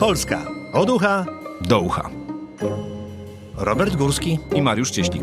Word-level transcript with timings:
Polska 0.00 0.46
od 0.72 0.90
ucha 0.90 1.24
do 1.60 1.80
ucha. 1.80 2.10
Robert 3.56 3.96
Górski. 3.96 4.38
I 4.54 4.62
Mariusz 4.62 4.90
Cieślik. 4.90 5.22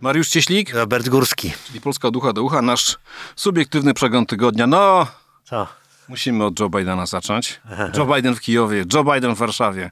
Mariusz 0.00 0.28
Cieślik, 0.28 0.74
Robert 0.74 1.08
Górski. 1.08 1.52
czyli 1.66 1.80
Polska 1.80 2.08
od 2.08 2.16
ucha 2.16 2.32
do 2.32 2.42
ucha, 2.42 2.62
nasz 2.62 2.98
subiektywny 3.36 3.94
przegląd 3.94 4.28
tygodnia. 4.28 4.66
No, 4.66 5.06
Co? 5.44 5.66
Musimy 6.08 6.44
od 6.44 6.60
Joe 6.60 6.70
Bidena 6.70 7.06
zacząć. 7.06 7.60
Joe 7.96 8.14
Biden 8.14 8.34
w 8.34 8.40
Kijowie, 8.40 8.84
Joe 8.94 9.04
Biden 9.04 9.34
w 9.34 9.38
Warszawie. 9.38 9.90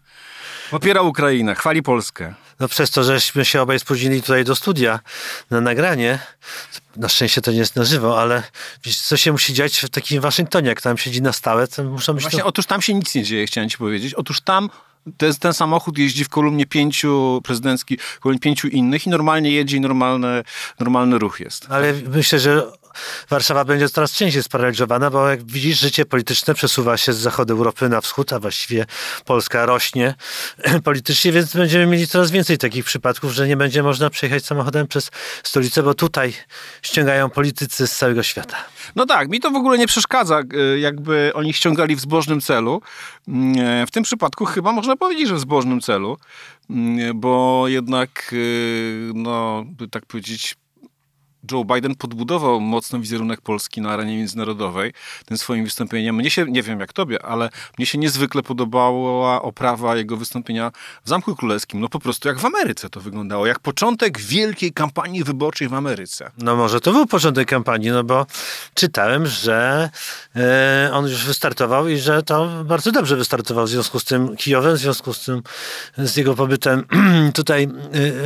Popiera 0.70 1.02
Ukrainę, 1.02 1.54
chwali 1.54 1.82
Polskę. 1.82 2.34
No 2.60 2.68
przez 2.68 2.90
to, 2.90 3.04
żeśmy 3.04 3.44
się 3.44 3.62
obaj 3.62 3.80
spóźnili 3.80 4.22
tutaj 4.22 4.44
do 4.44 4.56
studia 4.56 5.00
na 5.50 5.60
nagranie. 5.60 6.18
Na 6.96 7.08
szczęście 7.08 7.40
to 7.40 7.50
nie 7.50 7.58
jest 7.58 7.76
na 7.76 7.84
żywo, 7.84 8.20
ale 8.20 8.42
wiesz, 8.84 8.98
co 8.98 9.16
się 9.16 9.32
musi 9.32 9.54
dziać 9.54 9.78
w 9.78 9.88
takim 9.88 10.20
Waszyngtonie, 10.20 10.68
jak 10.68 10.80
tam 10.82 10.98
siedzi 10.98 11.22
na 11.22 11.32
stałe, 11.32 11.68
to 11.68 11.84
muszą 11.84 12.14
być 12.14 12.22
Właśnie, 12.22 12.40
to... 12.40 12.46
otóż 12.46 12.66
tam 12.66 12.82
się 12.82 12.94
nic 12.94 13.14
nie 13.14 13.22
dzieje, 13.22 13.46
chciałem 13.46 13.70
ci 13.70 13.78
powiedzieć. 13.78 14.14
Otóż 14.14 14.40
tam 14.40 14.70
ten, 15.16 15.34
ten 15.34 15.52
samochód 15.52 15.98
jeździ 15.98 16.24
w 16.24 16.28
kolumnie 16.28 16.66
pięciu 16.66 17.40
prezydencki, 17.44 17.98
w 17.98 18.20
kolumnie 18.20 18.40
pięciu 18.40 18.68
innych 18.68 19.06
i 19.06 19.10
normalnie 19.10 19.50
jedzie 19.50 19.76
i 19.76 19.80
normalny, 19.80 20.44
normalny 20.80 21.18
ruch 21.18 21.40
jest. 21.40 21.66
Ale 21.70 21.92
myślę, 21.92 22.38
że 22.38 22.66
Warszawa 23.30 23.64
będzie 23.64 23.88
coraz 23.88 24.12
częściej 24.12 24.42
sparaliżowana, 24.42 25.10
bo 25.10 25.28
jak 25.28 25.44
widzisz, 25.44 25.80
życie 25.80 26.04
polityczne 26.04 26.54
przesuwa 26.54 26.96
się 26.96 27.12
z 27.12 27.16
zachodu 27.16 27.54
Europy 27.54 27.88
na 27.88 28.00
wschód, 28.00 28.32
a 28.32 28.40
właściwie 28.40 28.86
Polska 29.24 29.66
rośnie 29.66 30.14
politycznie, 30.84 31.32
więc 31.32 31.56
będziemy 31.56 31.86
mieli 31.86 32.06
coraz 32.06 32.30
więcej 32.30 32.58
takich 32.58 32.84
przypadków, 32.84 33.32
że 33.32 33.48
nie 33.48 33.56
będzie 33.56 33.82
można 33.82 34.10
przejechać 34.10 34.44
samochodem 34.44 34.86
przez 34.86 35.10
stolicę, 35.42 35.82
bo 35.82 35.94
tutaj 35.94 36.32
ściągają 36.82 37.30
politycy 37.30 37.86
z 37.86 37.96
całego 37.96 38.22
świata. 38.22 38.56
No 38.96 39.06
tak, 39.06 39.28
mi 39.28 39.40
to 39.40 39.50
w 39.50 39.56
ogóle 39.56 39.78
nie 39.78 39.86
przeszkadza, 39.86 40.42
y, 40.74 40.78
jakby 40.78 41.30
oni 41.34 41.52
ściągali 41.52 41.96
w 41.96 42.00
zbożnym 42.00 42.40
celu. 42.40 42.82
Mm, 43.28 43.86
W 43.86 43.90
tym 43.90 44.02
przypadku 44.02 44.44
chyba 44.44 44.72
można 44.72 44.96
powiedzieć, 44.96 45.28
że 45.28 45.34
w 45.34 45.40
zbożnym 45.40 45.80
celu, 45.80 46.18
mm, 46.70 47.20
bo 47.20 47.64
jednak, 47.68 48.30
y, 48.32 49.10
no, 49.14 49.64
by 49.66 49.88
tak 49.88 50.06
powiedzieć, 50.06 50.56
Joe 51.52 51.64
Biden 51.64 51.94
podbudował 51.94 52.60
mocno 52.60 53.00
wizerunek 53.00 53.40
Polski 53.40 53.80
na 53.80 53.90
arenie 53.90 54.16
międzynarodowej 54.16 54.92
tym 55.24 55.38
swoim 55.38 55.64
wystąpieniem. 55.64 56.16
Mnie 56.16 56.30
się, 56.30 56.44
nie 56.44 56.62
wiem 56.62 56.80
jak 56.80 56.92
tobie, 56.92 57.22
ale 57.22 57.50
mnie 57.78 57.86
się 57.86 57.98
niezwykle 57.98 58.42
podobała 58.42 59.42
oprawa 59.42 59.96
jego 59.96 60.16
wystąpienia 60.16 60.72
w 61.04 61.08
Zamku 61.08 61.36
Królewskim. 61.36 61.80
No 61.80 61.88
po 61.88 61.98
prostu 61.98 62.28
jak 62.28 62.38
w 62.38 62.44
Ameryce 62.44 62.90
to 62.90 63.00
wyglądało, 63.00 63.46
jak 63.46 63.58
początek 63.58 64.18
wielkiej 64.18 64.72
kampanii 64.72 65.24
wyborczej 65.24 65.68
w 65.68 65.74
Ameryce. 65.74 66.30
No 66.38 66.56
może 66.56 66.80
to 66.80 66.92
był 66.92 67.06
początek 67.06 67.48
kampanii, 67.48 67.90
no 67.90 68.04
bo 68.04 68.26
czytałem, 68.74 69.26
że 69.26 69.90
e, 70.36 70.90
on 70.92 71.04
już 71.04 71.24
wystartował 71.24 71.88
i 71.88 71.98
że 71.98 72.22
to 72.22 72.64
bardzo 72.64 72.92
dobrze 72.92 73.16
wystartował 73.16 73.66
w 73.66 73.68
związku 73.68 74.00
z 74.00 74.04
tym 74.04 74.36
Kijowem, 74.36 74.74
w 74.76 74.78
związku 74.78 75.14
z 75.14 75.24
tym 75.24 75.42
z 75.98 76.16
jego 76.16 76.34
pobytem 76.34 76.84
tutaj 77.34 77.64
e, 77.64 77.68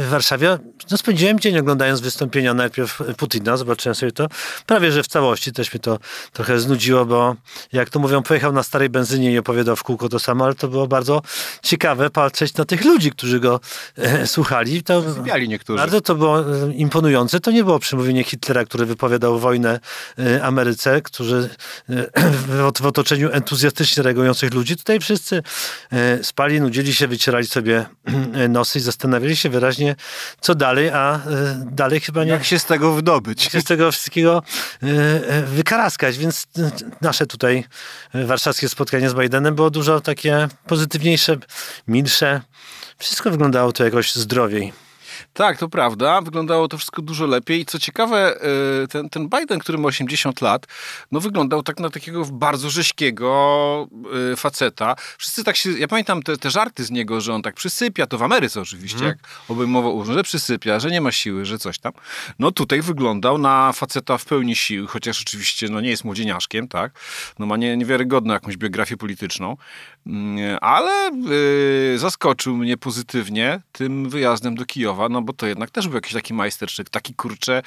w 0.02 0.08
Warszawie. 0.08 0.58
No 0.91 0.96
spędziłem 0.96 1.41
dzień 1.41 1.58
oglądając 1.58 2.00
wystąpienia 2.00 2.54
najpierw 2.54 3.02
Putina, 3.14 3.56
zobaczyłem 3.56 3.94
sobie 3.94 4.12
to 4.12 4.27
prawie, 4.66 4.92
że 4.92 5.03
w 5.03 5.06
całości. 5.06 5.53
Też 5.53 5.75
mnie 5.75 5.80
to 5.80 5.98
trochę 6.33 6.61
znudziło, 6.61 7.06
bo 7.06 7.36
jak 7.72 7.91
to 7.91 7.98
mówią, 7.98 8.22
pojechał 8.22 8.53
na 8.53 8.62
starej 8.62 8.89
benzynie 8.89 9.33
i 9.33 9.39
opowiadał 9.39 9.77
w 9.77 9.83
kółko 9.83 10.08
to 10.08 10.19
samo, 10.19 10.44
ale 10.44 10.55
to 10.55 10.69
było 10.69 10.86
bardzo 10.86 11.22
ciekawe 11.62 12.11
patrzeć 12.11 12.55
na 12.55 12.64
tych 12.64 12.84
ludzi, 12.84 13.11
którzy 13.11 13.41
go 13.41 13.61
e, 13.97 14.27
słuchali. 14.27 14.83
To, 14.83 15.03
niektórzy. 15.48 15.78
bardzo 15.78 16.00
to 16.00 16.14
było 16.14 16.41
e, 16.41 16.72
imponujące. 16.72 17.41
To 17.41 17.50
nie 17.50 17.64
było 17.64 17.78
przemówienie 17.78 18.25
Hitlera, 18.25 18.64
który 18.64 18.86
wypowiadał 18.86 19.38
wojnę 19.38 19.81
e, 20.19 20.42
Ameryce, 20.42 21.03
którzy 21.03 21.50
e, 21.88 22.31
w 22.31 22.70
w 22.81 22.86
otoczeniu 22.86 23.31
entuzjastycznie 23.33 24.03
reagujących 24.03 24.55
ludzi. 24.55 24.77
Tutaj 24.77 25.00
wszyscy 25.00 25.42
e, 25.92 26.25
spali, 26.25 26.61
nudzili 26.61 26.94
się, 26.94 27.08
wycierali 27.08 27.47
sobie 27.47 27.86
e, 28.34 28.48
nosy 28.48 28.78
i 28.78 28.83
zastanawiali 28.83 29.36
się 29.36 29.48
wyraźnie, 29.48 29.97
co 30.41 30.55
dalej, 30.55 30.88
a 30.88 31.20
dalej 31.56 32.00
chyba 32.00 32.25
nie 32.25 32.31
Jak 32.31 32.44
się 32.44 32.58
z 32.58 32.64
tego 32.64 32.93
wydobyć? 33.00 33.50
z 33.61 33.65
tego 33.65 33.93
wszystkiego 33.93 34.43
e, 34.83 34.87
e, 34.87 35.43
wykaraskać, 35.43 36.19
więc 36.19 36.47
e, 36.59 36.71
nasze 37.00 37.27
tutaj 37.27 37.65
warszawskie 38.15 38.69
spotkanie 38.69 39.11
z 39.11 39.15
Bidenem 39.15 39.55
było 39.55 39.71
dużo 39.71 40.00
takie 40.00 40.49
pozytywniejsze, 40.66 41.37
milsze. 41.88 42.41
Wszystko 42.99 43.31
wyglądało 43.31 43.72
to 43.72 43.84
jakoś 43.84 44.15
zdrowiej. 44.15 44.72
Tak, 45.32 45.58
to 45.58 45.68
prawda. 45.68 46.20
Wyglądało 46.20 46.68
to 46.68 46.76
wszystko 46.76 47.02
dużo 47.02 47.26
lepiej. 47.26 47.60
I 47.60 47.66
co 47.66 47.78
ciekawe, 47.78 48.36
y, 48.84 48.88
ten, 48.88 49.08
ten 49.08 49.28
Biden, 49.28 49.58
który 49.58 49.78
ma 49.78 49.88
80 49.88 50.41
lat, 50.41 50.66
no 51.12 51.20
wyglądał 51.20 51.62
tak 51.62 51.80
na 51.80 51.91
takiego 51.91 52.24
bardzo 52.24 52.70
rześkiego 52.70 53.88
y, 54.32 54.36
faceta. 54.36 54.96
Wszyscy 55.19 55.44
tak 55.44 55.56
się... 55.56 55.70
Ja 55.70 55.88
pamiętam 55.88 56.22
te, 56.22 56.36
te 56.36 56.50
żarty 56.50 56.84
z 56.84 56.90
niego, 56.90 57.20
że 57.20 57.34
on 57.34 57.42
tak 57.42 57.54
przysypia, 57.54 58.06
to 58.06 58.19
w 58.19 58.22
Ameryce 58.22 58.60
oczywiście, 58.60 59.04
jak 59.04 59.19
obejmował 59.48 59.96
urząd, 59.96 60.16
że 60.16 60.22
przysypia, 60.22 60.80
że 60.80 60.90
nie 60.90 61.00
ma 61.00 61.12
siły, 61.12 61.44
że 61.44 61.58
coś 61.58 61.78
tam. 61.78 61.92
No 62.38 62.50
tutaj 62.50 62.82
wyglądał 62.82 63.38
na 63.38 63.72
faceta 63.72 64.19
w 64.19 64.24
pełni 64.24 64.56
sił, 64.56 64.86
chociaż 64.86 65.22
oczywiście 65.22 65.69
no, 65.69 65.80
nie 65.80 65.90
jest 65.90 66.04
młodzieniaszkiem, 66.04 66.69
tak? 66.69 66.92
No 67.38 67.46
ma 67.46 67.56
nie, 67.56 67.76
niewiarygodną 67.76 68.34
jakąś 68.34 68.56
biografię 68.56 68.96
polityczną. 68.96 69.56
Mm, 70.06 70.59
Ale 70.61 71.11
y, 71.94 71.99
zaskoczył 71.99 72.56
mnie 72.56 72.77
pozytywnie 72.77 73.61
tym 73.72 74.11
wyjazdem 74.11 74.55
do 74.55 74.65
Kijowa, 74.65 75.09
no 75.09 75.22
bo 75.22 75.33
to 75.33 75.47
jednak 75.47 75.71
też 75.71 75.88
był 75.88 75.94
jakiś 75.94 76.12
taki 76.12 76.34
majstersztyk, 76.34 76.91
taki 76.91 77.15
kurczę, 77.15 77.62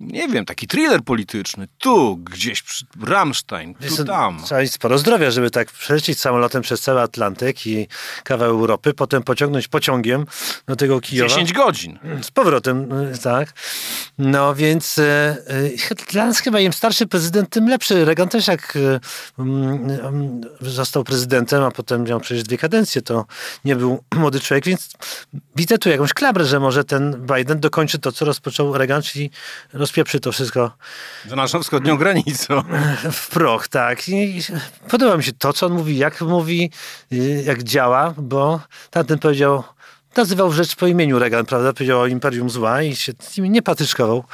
nie 0.00 0.28
wiem, 0.28 0.44
taki 0.44 0.66
thriller 0.66 1.02
polityczny. 1.02 1.68
Tu, 1.78 2.16
gdzieś, 2.16 2.62
przy 2.62 2.86
Rammstein, 3.02 3.74
tu, 3.74 4.04
tam. 4.04 4.42
Trzeba 4.44 4.60
mieć 4.60 4.72
sporo 4.72 4.98
zdrowia, 4.98 5.30
żeby 5.30 5.50
tak 5.50 5.72
przelecieć 5.72 6.20
samolotem 6.20 6.62
przez 6.62 6.80
cały 6.80 7.00
Atlantyk 7.00 7.66
i 7.66 7.86
kawał 8.24 8.50
Europy, 8.50 8.94
potem 8.94 9.22
pociągnąć 9.22 9.68
pociągiem 9.68 10.26
do 10.66 10.76
tego 10.76 11.00
Kijowa. 11.00 11.28
10 11.28 11.52
godzin. 11.52 11.98
Z 12.22 12.30
powrotem, 12.30 12.92
y, 12.92 13.18
tak. 13.18 13.52
No 14.18 14.54
więc 14.54 14.98
e, 14.98 15.36
dla 16.12 16.26
nas 16.26 16.38
chyba 16.38 16.60
im 16.60 16.72
starszy 16.72 17.06
prezydent, 17.06 17.50
tym 17.50 17.68
lepszy. 17.68 18.04
Reagan 18.04 18.28
też 18.28 18.46
jak 18.46 18.78
mm, 19.38 19.90
mm, 19.90 20.40
został 20.60 21.04
prezydentem, 21.04 21.62
a 21.62 21.70
potem 21.74 22.04
miał 22.04 22.20
przecież 22.20 22.42
dwie 22.42 22.58
kadencje, 22.58 23.02
to 23.02 23.26
nie 23.64 23.76
był 23.76 24.02
młody 24.16 24.40
człowiek, 24.40 24.64
więc 24.64 24.90
widzę 25.56 25.78
tu 25.78 25.88
jakąś 25.88 26.12
klabrę, 26.12 26.44
że 26.44 26.60
może 26.60 26.84
ten 26.84 27.26
Biden 27.36 27.60
dokończy 27.60 27.98
to, 27.98 28.12
co 28.12 28.24
rozpoczął 28.24 28.78
Reagan, 28.78 29.02
czyli 29.02 29.30
rozpieprzy 29.72 30.20
to 30.20 30.32
wszystko 30.32 30.70
Za 31.28 31.36
naszą 31.36 31.62
wschodnią 31.62 31.96
granicą. 31.96 32.62
w 33.12 33.28
proch, 33.30 33.68
tak. 33.68 34.08
I 34.08 34.40
podoba 34.88 35.16
mi 35.16 35.24
się 35.24 35.32
to, 35.32 35.52
co 35.52 35.66
on 35.66 35.72
mówi, 35.72 35.98
jak 35.98 36.20
mówi, 36.20 36.70
y, 37.12 37.42
jak 37.46 37.62
działa, 37.62 38.14
bo 38.16 38.60
tamten 38.90 39.18
powiedział, 39.18 39.64
nazywał 40.16 40.52
rzecz 40.52 40.76
po 40.76 40.86
imieniu 40.86 41.18
Reagan, 41.18 41.46
prawda? 41.46 41.72
Powiedział 41.72 42.00
o 42.00 42.06
imperium 42.06 42.50
zła 42.50 42.82
i 42.82 42.96
się 42.96 43.12
z 43.20 43.36
nimi 43.36 43.50
nie 43.50 43.62
patyczkował. 43.62 44.24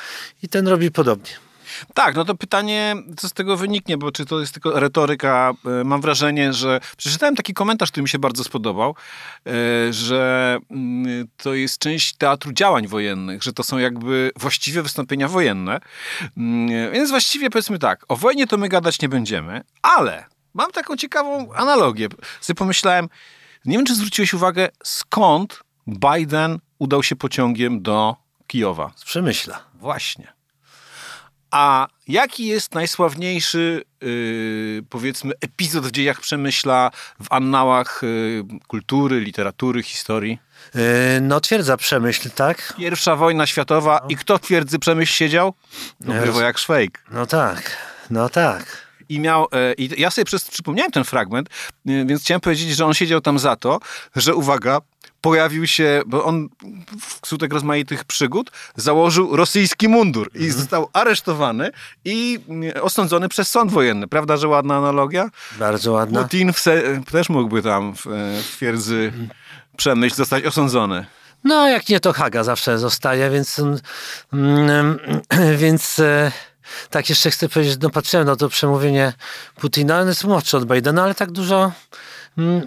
I 0.43 0.49
ten 0.49 0.69
robi 0.69 0.91
podobnie. 0.91 1.50
Tak, 1.95 2.17
no 2.17 2.25
to 2.25 2.35
pytanie, 2.35 2.97
co 3.17 3.29
z 3.29 3.33
tego 3.33 3.57
wyniknie, 3.57 3.99
bo 3.99 4.13
czy 4.13 4.27
to 4.27 4.41
jest 4.41 4.53
tylko 4.53 4.81
retoryka? 4.81 5.53
E, 5.81 5.85
Mam 5.85 6.01
wrażenie, 6.01 6.53
że 6.53 6.81
przeczytałem 6.97 7.37
taki 7.37 7.55
komentarz, 7.55 7.91
który 7.91 8.03
mi 8.03 8.09
się 8.09 8.19
bardzo 8.19 8.45
spodobał, 8.45 8.95
e, 9.47 9.93
że 9.93 10.59
mm, 10.71 11.29
to 11.37 11.55
jest 11.55 11.79
część 11.79 12.17
teatru 12.17 12.53
działań 12.53 12.87
wojennych, 12.87 13.43
że 13.43 13.53
to 13.53 13.63
są 13.63 13.79
jakby 13.79 14.31
właściwie 14.37 14.83
wystąpienia 14.83 15.29
wojenne. 15.29 15.81
Mm, 16.37 16.93
Więc 16.93 17.11
właściwie 17.11 17.51
powiedzmy 17.51 17.79
tak, 17.79 18.05
o 18.09 18.17
wojnie 18.17 18.47
to 18.47 18.57
my 18.57 18.69
gadać 18.69 19.01
nie 19.03 19.09
będziemy, 19.09 19.61
ale 19.83 20.25
mam 20.55 20.71
taką 20.73 20.97
ciekawą 20.97 21.53
analogię. 21.53 22.09
Sobie 22.41 22.55
pomyślałem, 22.59 23.09
nie 23.65 23.77
wiem, 23.77 23.87
czy 23.87 23.95
zwróciłeś 23.95 24.35
uwagę, 24.35 24.69
skąd 24.85 25.61
Biden 25.87 26.59
udał 26.79 27.03
się 27.03 27.17
pociągiem 27.17 27.83
do 27.83 28.17
Kijowa. 28.47 28.91
Z 28.97 29.05
Przemyśla. 29.05 29.65
Właśnie. 29.75 30.40
A 31.51 31.89
jaki 32.09 32.47
jest 32.47 32.75
najsławniejszy, 32.75 33.83
yy, 34.01 34.83
powiedzmy, 34.91 35.33
epizod 35.41 35.87
w 35.87 35.91
dziejach 35.91 36.21
Przemyśla, 36.21 36.91
w 37.23 37.27
annałach 37.31 38.01
yy, 38.03 38.45
kultury, 38.67 39.21
literatury, 39.21 39.83
historii? 39.83 40.39
Yy, 40.75 40.81
no 41.21 41.41
twierdza 41.41 41.77
Przemyśl, 41.77 42.31
tak? 42.31 42.75
Pierwsza 42.79 43.17
wojna 43.17 43.47
światowa 43.47 44.07
i 44.09 44.17
kto 44.17 44.39
w 44.39 44.41
twierdzy 44.41 44.79
Przemyśl 44.79 45.13
siedział? 45.13 45.55
No, 46.01 46.13
bywa 46.13 46.43
jak 46.43 46.59
Szwejk. 46.59 47.05
No 47.11 47.27
tak, 47.27 47.77
no 48.11 48.29
tak. 48.29 48.91
I 49.11 49.21
miał, 49.21 49.49
e, 49.53 49.75
i 49.75 50.01
ja 50.01 50.11
sobie 50.11 50.25
przez, 50.25 50.45
przypomniałem 50.45 50.93
ten 50.93 51.05
fragment, 51.05 51.49
e, 51.49 52.05
więc 52.07 52.23
chciałem 52.23 52.41
powiedzieć, 52.41 52.71
że 52.71 52.87
on 52.87 52.95
siedział 52.95 53.21
tam 53.21 53.39
za 53.39 53.57
to, 53.57 53.81
że 54.17 54.35
uwaga, 54.35 54.79
pojawił 55.21 55.67
się, 55.67 56.03
bo 56.07 56.25
on 56.25 56.49
wskutek 57.23 57.53
rozmaitych 57.53 58.05
przygód 58.05 58.51
założył 58.77 59.37
rosyjski 59.37 59.89
mundur 59.89 60.31
i 60.35 60.51
został 60.51 60.89
aresztowany 60.93 61.71
i 62.05 62.41
mm, 62.49 62.73
osądzony 62.83 63.29
przez 63.29 63.51
sąd 63.51 63.73
wojenny. 63.73 64.09
Prawda, 64.09 64.37
że 64.37 64.49
ładna 64.49 64.77
analogia? 64.77 65.31
Bardzo 65.59 65.93
ładna. 65.93 66.23
Putin 66.23 66.53
se, 66.53 67.03
też 67.11 67.29
mógłby 67.29 67.63
tam 67.63 67.97
w, 67.97 68.07
e, 68.07 68.43
w 68.43 68.57
twierdzy 68.57 69.13
Przemyśl 69.77 70.17
zostać 70.17 70.45
osądzony. 70.45 71.07
No, 71.45 71.69
jak 71.69 71.89
nie, 71.89 72.01
to 72.01 72.13
Haga 72.13 72.45
zawsze 72.45 72.79
zostaje, 72.79 73.31
więc, 73.31 73.61
mm, 74.33 74.99
więc 75.63 75.99
e, 75.99 76.33
tak 76.91 77.09
jeszcze 77.09 77.31
chcę 77.31 77.49
powiedzieć, 77.49 77.79
no 77.83 77.91
patrzyłem 77.91 78.27
na 78.27 78.37
to 78.37 78.49
przemówienie 78.49 79.13
Putina, 79.61 80.01
on 80.01 80.09
jest 80.09 80.25
młodszy 80.25 80.57
od 80.57 80.65
Bidena, 80.65 81.03
ale 81.03 81.15
tak 81.15 81.31
dużo 81.31 81.57
mm, 81.59 81.73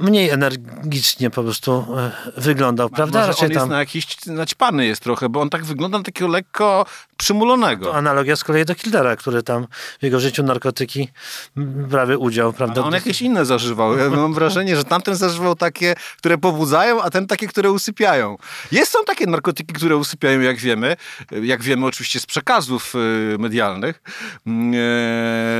mniej 0.01 0.29
energicznie 0.29 1.29
po 1.29 1.43
prostu 1.43 1.85
e, 1.97 2.11
wyglądał, 2.41 2.89
prawda? 2.89 3.19
Może 3.19 3.31
Raczej 3.31 3.45
on 3.45 3.51
jest 3.51 3.59
tam 3.59 3.69
na 3.69 3.79
jakiś 3.79 4.25
naćpany 4.25 4.85
jest 4.85 5.01
trochę, 5.01 5.29
bo 5.29 5.41
on 5.41 5.49
tak 5.49 5.65
wygląda 5.65 5.97
na 5.97 6.03
takiego 6.03 6.27
lekko 6.27 6.85
przymulonego. 7.17 7.95
analogia 7.95 8.35
z 8.35 8.43
kolei 8.43 8.65
do 8.65 8.75
Kildera, 8.75 9.15
który 9.15 9.43
tam 9.43 9.67
w 9.99 10.03
jego 10.03 10.19
życiu 10.19 10.43
narkotyki 10.43 11.09
brały 11.55 12.17
udział, 12.17 12.53
prawda? 12.53 12.81
A 12.81 12.85
on 12.85 12.93
jakieś 12.93 13.21
inne 13.21 13.45
zażywał. 13.45 13.97
Ja 13.97 14.09
mam 14.09 14.33
wrażenie, 14.33 14.75
że 14.75 14.83
tamten 14.83 15.15
zażywał 15.15 15.55
takie, 15.55 15.95
które 16.17 16.37
pobudzają, 16.37 17.01
a 17.01 17.09
ten 17.09 17.27
takie, 17.27 17.47
które 17.47 17.71
usypiają. 17.71 18.37
Jest, 18.71 18.91
są 18.91 18.99
takie 19.05 19.25
narkotyki, 19.25 19.73
które 19.73 19.97
usypiają, 19.97 20.39
jak 20.39 20.57
wiemy. 20.57 20.95
Jak 21.43 21.61
wiemy 21.61 21.85
oczywiście 21.85 22.19
z 22.19 22.25
przekazów 22.25 22.95
y, 22.95 23.37
medialnych. 23.39 24.01
Mm, 24.47 24.73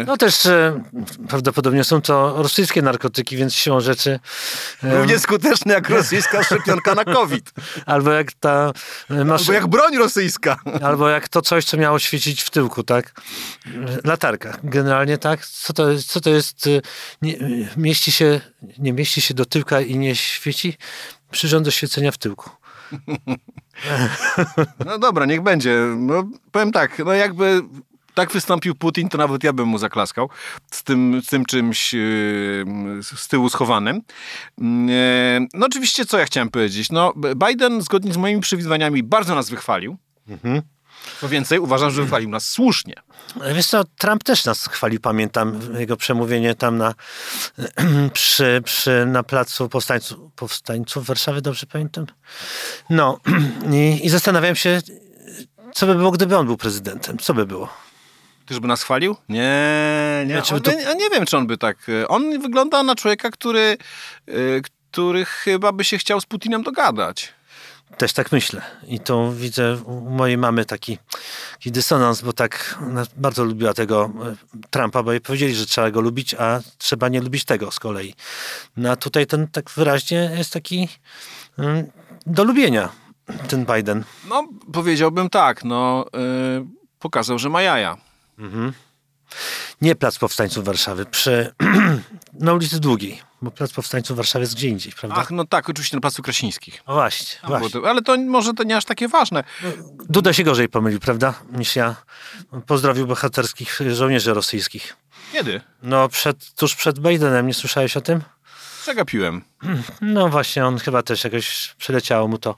e, 0.02 0.06
No 0.08 0.18
też 0.18 0.46
e, 0.46 0.84
prawdopodobnie 1.30 1.84
są 1.84 2.02
to 2.02 2.34
rosyjskie 2.38 2.82
narkotyki, 2.82 3.38
więc 3.38 3.54
siłą 3.54 3.80
rzeczy 3.80 4.03
e, 4.08 4.20
Równie 4.84 5.20
skuteczne 5.20 5.74
jak 5.74 5.90
rosyjska 5.90 6.44
szczepionka 6.44 6.96
na 6.96 7.06
COVID. 7.06 7.52
albo 7.86 8.12
jak 8.12 8.32
ta 8.34 8.72
e, 9.10 9.26
masz, 9.26 9.42
Albo 9.42 9.54
jak 9.54 9.68
broń 9.68 9.98
rosyjska. 9.98 10.56
albo 10.82 11.10
jak 11.10 11.30
to 11.30 11.42
coś, 11.42 11.66
co 11.66 11.78
miało 11.78 12.00
świecić 12.00 12.42
w 12.42 12.50
tyłku, 12.50 12.84
tak? 12.84 13.22
Latarka. 14.04 14.58
Generalnie 14.64 15.18
tak. 15.18 15.46
Co 15.46 15.74
to 15.74 15.90
jest? 15.92 16.08
Co 16.12 16.22
to 16.22 16.30
jest 16.30 16.68
e, 16.68 16.70
nie, 17.22 17.36
mieści 17.78 18.12
się, 18.12 18.42
nie 18.78 18.94
mieści 18.94 19.22
się 19.22 19.34
do 19.34 19.46
tyłka 19.46 19.82
i 19.82 19.98
nie 19.98 20.16
świeci? 20.16 20.78
Przyrząd 21.32 21.66
do 21.66 21.72
świecenia 21.72 22.12
w 22.12 22.18
tyłku. 22.18 22.50
No 24.86 25.00
dobra, 25.00 25.26
niech 25.26 25.42
będzie. 25.42 25.78
No, 25.98 26.24
powiem 26.52 26.72
tak, 26.72 27.00
no 27.06 27.14
jakby 27.14 27.62
tak 28.14 28.32
wystąpił 28.32 28.76
Putin, 28.76 29.10
to 29.10 29.18
nawet 29.18 29.44
ja 29.44 29.54
bym 29.54 29.68
mu 29.68 29.78
zaklaskał 29.78 30.30
z 30.72 30.84
tym, 30.84 31.22
z 31.24 31.28
tym 31.28 31.46
czymś 31.46 31.94
yy, 31.94 32.02
z 33.02 33.28
tyłu 33.28 33.50
schowanym. 33.50 33.96
Yy, 34.58 34.64
no 35.54 35.66
oczywiście, 35.66 36.06
co 36.06 36.18
ja 36.18 36.26
chciałem 36.26 36.50
powiedzieć? 36.50 36.92
No, 36.92 37.14
Biden 37.48 37.82
zgodnie 37.82 38.14
z 38.14 38.18
moimi 38.18 38.42
przewidywaniami 38.42 39.04
bardzo 39.04 39.36
nas 39.36 39.50
wychwalił. 39.50 39.98
Co 41.22 41.30
więcej, 41.30 41.60
uważam, 41.60 41.92
że 41.92 42.02
wychwalił 42.02 42.30
nas 42.30 42.50
słusznie. 42.50 42.94
Wiesz 43.56 43.68
co, 43.68 43.84
Trump 43.84 44.24
też 44.24 44.46
nas 44.46 44.68
chwalił, 44.68 45.00
pamiętam 45.00 45.60
jego 45.80 45.98
przemówienie 45.98 46.56
tam 46.56 46.78
na, 46.78 46.94
przy, 48.14 48.62
przy, 48.66 49.06
na 49.06 49.24
placu 49.24 49.70
powstańców, 49.70 50.20
powstańców 50.36 51.06
Warszawy, 51.06 51.42
dobrze 51.42 51.66
pamiętam? 51.66 52.06
No 52.90 53.20
i, 53.74 54.06
i 54.06 54.10
zastanawiałem 54.10 54.56
się, 54.56 54.82
co 55.74 55.86
by 55.86 55.96
było, 55.96 56.12
gdyby 56.12 56.38
on 56.38 56.46
był 56.46 56.58
prezydentem. 56.58 57.18
Co 57.18 57.34
by 57.34 57.46
było? 57.46 57.70
Czyż 58.46 58.60
by 58.60 58.68
nas 58.68 58.84
chwalił? 58.84 59.16
Nie, 59.30 60.24
nie. 60.28 60.34
Znaczy, 60.34 60.56
On, 60.56 60.62
to- 60.62 60.72
ja 60.72 60.94
nie 60.94 61.10
wiem, 61.10 61.26
czy 61.26 61.38
on 61.38 61.48
by 61.48 61.58
tak... 61.58 61.78
On 62.08 62.42
wygląda 62.42 62.84
na 62.84 62.96
człowieka, 62.96 63.32
który, 63.32 63.78
yy, 64.28 64.62
który 64.92 65.26
chyba 65.26 65.72
by 65.72 65.84
się 65.84 65.98
chciał 65.98 66.22
z 66.22 66.26
Putinem 66.26 66.64
dogadać. 66.64 67.34
Też 67.98 68.14
tak 68.14 68.32
myślę. 68.32 68.62
I 68.88 69.00
to 69.00 69.32
widzę 69.32 69.78
u 69.86 70.10
mojej 70.10 70.38
mamy 70.38 70.66
taki, 70.66 70.98
taki 71.54 71.72
dysonans, 71.72 72.22
bo 72.22 72.34
tak 72.34 72.80
bardzo 73.18 73.44
lubiła 73.44 73.74
tego 73.74 74.12
e, 74.26 74.36
Trumpa, 74.70 75.04
bo 75.04 75.12
jej 75.12 75.22
powiedzieli, 75.22 75.56
że 75.56 75.66
trzeba 75.66 75.92
go 75.92 76.02
lubić, 76.02 76.34
a 76.34 76.60
trzeba 76.78 77.10
nie 77.10 77.22
lubić 77.22 77.46
tego 77.46 77.72
z 77.72 77.80
kolei. 77.80 78.16
No 78.78 78.92
a 78.92 78.96
tutaj 78.96 79.28
ten 79.28 79.48
tak 79.48 79.70
wyraźnie 79.70 80.32
jest 80.38 80.54
taki 80.54 80.90
mm, 81.58 81.92
do 82.26 82.44
lubienia, 82.44 82.90
ten 83.48 83.66
Biden. 83.66 84.04
No, 84.30 84.48
powiedziałbym 84.74 85.30
tak, 85.30 85.64
no... 85.64 86.06
Yy, 86.14 86.66
pokazał, 87.00 87.40
że 87.40 87.50
ma 87.50 87.62
jaja. 87.62 87.98
Nie 89.82 89.96
Plac 89.96 90.18
Powstańców 90.18 90.66
Warszawy, 90.66 91.06
przy, 91.06 91.54
na 92.40 92.54
ulicy 92.54 92.80
Długiej, 92.80 93.22
bo 93.42 93.52
Plac 93.52 93.72
Powstańców 93.74 94.18
Warszawy 94.18 94.44
jest 94.44 94.56
gdzie 94.56 94.68
indziej, 94.68 94.94
prawda? 95.00 95.18
Ach, 95.20 95.32
no 95.32 95.46
tak, 95.46 95.70
oczywiście 95.70 95.98
na 95.98 96.02
Placu 96.02 96.22
Krasińskich. 96.22 96.84
No 96.88 96.94
właśnie, 96.94 97.40
Tam 97.42 97.48
było 97.48 97.60
właśnie. 97.60 97.82
to, 97.82 97.90
ale 97.90 98.02
to 98.02 98.18
może 98.18 98.54
to 98.54 98.64
nie 98.64 98.78
aż 98.78 98.86
takie 98.86 99.08
ważne. 99.08 99.44
Duda 100.10 100.34
się 100.34 100.44
gorzej 100.44 100.70
pomylił, 100.70 101.00
prawda, 101.00 101.34
niż 101.52 101.76
ja. 101.76 101.96
Pozdrowił 102.68 103.08
bohaterskich 103.08 103.80
żołnierzy 103.92 104.34
rosyjskich. 104.34 104.96
Kiedy? 105.32 105.62
No, 105.84 106.10
przed, 106.10 106.54
tuż 106.54 106.76
przed 106.76 107.00
Bidenem, 107.00 107.48
nie 107.48 107.54
słyszałeś 107.54 107.98
o 107.98 108.02
tym? 108.02 108.22
Przegapiłem. 108.82 109.42
No 110.02 110.30
właśnie, 110.30 110.66
on 110.66 110.80
chyba 110.80 111.04
też 111.04 111.24
jakoś 111.24 111.76
przeleciało 111.78 112.28
mu 112.28 112.38
to 112.38 112.56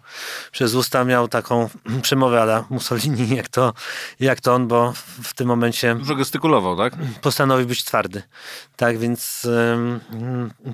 przez 0.52 0.74
usta. 0.74 1.04
Miał 1.04 1.28
taką 1.28 1.70
przemowę 2.02 2.42
ala 2.42 2.66
Mussolini, 2.70 3.36
jak 3.36 3.48
to, 3.48 3.74
jak 4.20 4.42
to 4.42 4.54
on, 4.54 4.68
bo 4.68 4.94
w 5.24 5.34
tym 5.34 5.48
momencie 5.48 5.96
Dużo 5.96 6.16
gestykulował, 6.16 6.78
tak? 6.78 6.94
postanowił 7.22 7.68
być 7.68 7.84
twardy. 7.84 8.24
Tak 8.76 8.98
więc 8.98 9.48
um, 9.70 10.00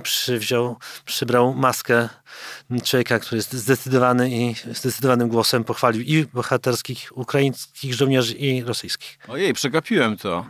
przywziął, 0.03 0.77
przybrał 1.05 1.53
maskę 1.53 2.09
człowieka, 2.83 3.19
który 3.19 3.37
jest 3.37 3.53
zdecydowany 3.53 4.29
i 4.29 4.55
zdecydowanym 4.73 5.29
głosem 5.29 5.63
pochwalił 5.63 6.01
i 6.01 6.25
bohaterskich 6.33 7.17
ukraińskich 7.17 7.93
żołnierzy 7.93 8.33
i 8.33 8.63
rosyjskich. 8.63 9.19
Ojej, 9.27 9.53
przegapiłem 9.53 10.17
to. 10.17 10.45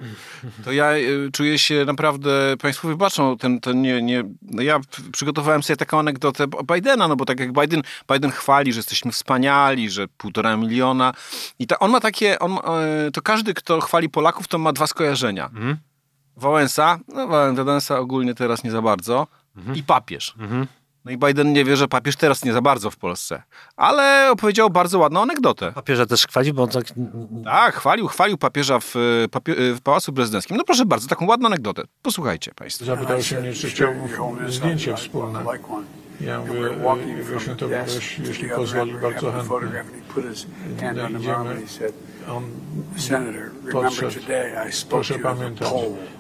To 0.64 0.72
ja 0.72 0.96
y, 0.96 1.30
czuję 1.34 1.60
się 1.60 1.86
naprawdę, 1.86 2.56
państwo 2.60 2.88
wybaczą, 2.88 3.38
ten, 3.38 3.60
ten 3.60 3.82
nie, 3.82 4.02
nie, 4.02 4.24
no 4.42 4.62
ja 4.62 4.80
przygotowałem 5.12 5.64
sobie 5.64 5.71
taką 5.76 6.00
anegdotę 6.00 6.46
Bidena, 6.74 7.08
no 7.08 7.16
bo 7.16 7.26
tak 7.26 7.40
jak 7.40 7.52
Biden, 7.54 7.82
Biden 8.12 8.32
chwali, 8.32 8.74
że 8.74 8.80
jesteśmy 8.80 9.12
wspaniali, 9.12 9.90
że 9.90 10.08
półtora 10.08 10.58
miliona 10.58 11.14
i 11.60 11.68
ta, 11.68 11.80
on 11.80 11.92
ma 11.92 12.00
takie, 12.00 12.40
on, 12.40 12.52
e, 12.52 13.12
to 13.12 13.22
każdy, 13.22 13.54
kto 13.54 13.82
chwali 13.82 14.10
Polaków, 14.10 14.48
to 14.48 14.58
ma 14.58 14.74
dwa 14.74 14.88
skojarzenia. 14.88 15.50
Wałęsa, 16.38 17.00
no 17.08 17.28
Wałęsa 17.54 18.00
ogólnie 18.00 18.34
teraz 18.36 18.64
nie 18.64 18.72
za 18.72 18.82
bardzo 18.82 19.28
i 19.76 19.84
papież. 19.84 20.36
No 21.06 21.12
i 21.12 21.18
Biden 21.18 21.54
nie 21.54 21.66
wie, 21.66 21.78
że 21.78 21.88
papież 21.88 22.16
teraz 22.16 22.46
nie 22.46 22.54
za 22.54 22.62
bardzo 22.62 22.92
w 22.92 22.98
Polsce. 22.98 23.44
Ale 23.76 24.32
opowiedział 24.32 24.70
bardzo 24.70 25.00
ładną 25.00 25.22
anegdotę. 25.22 25.72
Papieża 25.72 26.06
też 26.06 26.28
chwali, 26.28 26.54
bo 26.54 26.64
on 26.64 26.70
tak 26.70 26.84
Tak, 27.46 27.76
chwalił, 27.76 28.08
chwalił 28.08 28.38
papieża 28.38 28.80
w, 28.80 28.96
e, 28.96 29.28
papie, 29.28 29.54
e, 29.54 29.74
w 29.74 29.82
Pałacu 29.82 30.14
Prezydenckim. 30.14 30.58
No 30.58 30.64
proszę 30.64 30.86
bardzo, 30.86 31.08
taką 31.08 31.26
ładną 31.28 31.48
anegdotę. 31.48 31.84
Posłuchajcie 32.02 32.52
państwo. 32.56 32.86
Zapytał 32.86 33.22
się 33.22 33.42
mnie, 33.42 33.54
czy 33.54 33.70
chciałbym 33.70 34.08
zdjęcie 34.48 34.96
wspólne. 34.96 35.44
Ja 36.22 36.40
mówię, 36.40 36.66
e, 36.66 37.24
właśnie 37.24 37.56
to 37.56 37.68
byłeś, 37.68 38.20
jeśli 38.20 38.50
pozwoli, 38.50 38.94
bardzo 38.94 39.32
chętnie. 39.32 39.52
Idziemy. 41.20 41.62
On 42.30 42.44
podszedł. 43.72 44.20
Proszę 44.90 45.20
pamiętać, 45.20 45.68